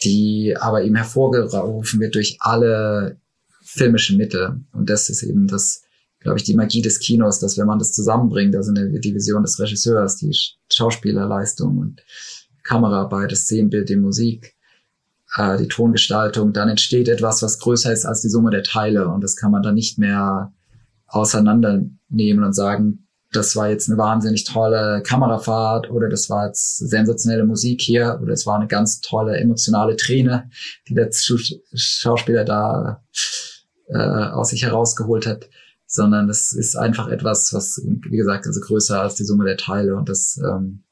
[0.03, 3.18] die aber eben hervorgerufen wird durch alle
[3.62, 4.62] filmischen Mittel.
[4.72, 5.84] Und das ist eben das,
[6.26, 9.43] glaube ich, die Magie des Kinos, dass wenn man das zusammenbringt, also eine, die Vision
[9.43, 10.35] des Regisseurs, die
[10.73, 12.02] Schauspielerleistung und
[12.64, 14.56] Kameraarbeit, das Szenenbild, die Musik,
[15.38, 19.07] äh, die Tongestaltung, dann entsteht etwas, was größer ist als die Summe der Teile.
[19.07, 20.52] Und das kann man dann nicht mehr
[21.06, 27.45] auseinandernehmen und sagen, das war jetzt eine wahnsinnig tolle Kamerafahrt oder das war jetzt sensationelle
[27.45, 30.49] Musik hier oder es war eine ganz tolle emotionale Träne,
[30.88, 33.03] die der Schauspieler da
[33.89, 35.49] äh, aus sich herausgeholt hat,
[35.95, 39.95] sondern das ist einfach etwas, was, wie gesagt, also größer als die Summe der Teile
[39.95, 40.84] und das, ähm,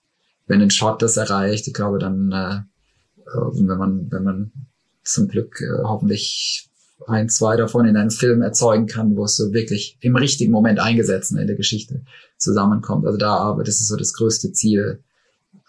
[0.47, 2.61] wenn ein Shot das erreicht, ich glaube, dann, äh,
[3.25, 4.51] wenn man, wenn man
[5.03, 6.69] zum Glück äh, hoffentlich
[7.07, 10.80] ein, zwei davon in einem Film erzeugen kann, wo es so wirklich im richtigen Moment
[10.80, 12.01] eingesetzt in der Geschichte
[12.38, 13.05] zusammenkommt.
[13.05, 15.03] Also da aber das ist so das größte Ziel,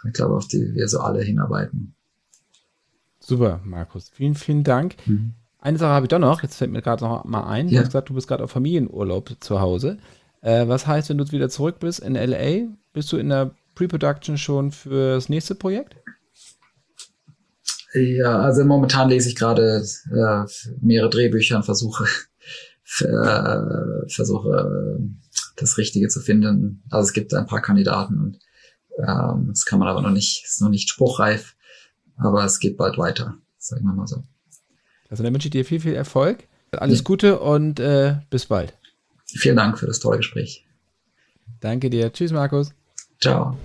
[0.07, 1.95] ich glaube, auf die wir so alle hinarbeiten.
[3.21, 4.11] Super, Markus.
[4.11, 4.97] Vielen, vielen Dank.
[5.07, 5.35] Mhm.
[5.65, 7.69] Eine Sache habe ich doch noch, jetzt fällt mir gerade noch mal ein.
[7.69, 7.73] Ja.
[7.73, 9.97] Du hast gesagt, du bist gerade auf Familienurlaub zu Hause.
[10.43, 14.37] Äh, was heißt, wenn du wieder zurück bist in LA, bist du in der Pre-Production
[14.37, 15.97] schon für das nächste Projekt?
[17.95, 19.83] Ja, also momentan lese ich gerade
[20.13, 20.45] äh,
[20.83, 22.05] mehrere Drehbücher und versuche,
[23.01, 25.01] äh, versuche
[25.57, 26.83] das Richtige zu finden.
[26.91, 28.39] Also es gibt ein paar Kandidaten und
[28.99, 31.57] ähm, das kann man aber noch nicht, ist noch nicht spruchreif,
[32.19, 34.25] aber es geht bald weiter, sagen wir mal so.
[35.15, 37.05] Also dann wünsche ich dir viel, viel Erfolg, alles ja.
[37.05, 38.77] Gute und äh, bis bald.
[39.27, 40.67] Vielen Dank für das tolle Gespräch.
[41.61, 42.13] Danke dir.
[42.13, 42.75] Tschüss, Markus.
[43.21, 43.57] Ciao.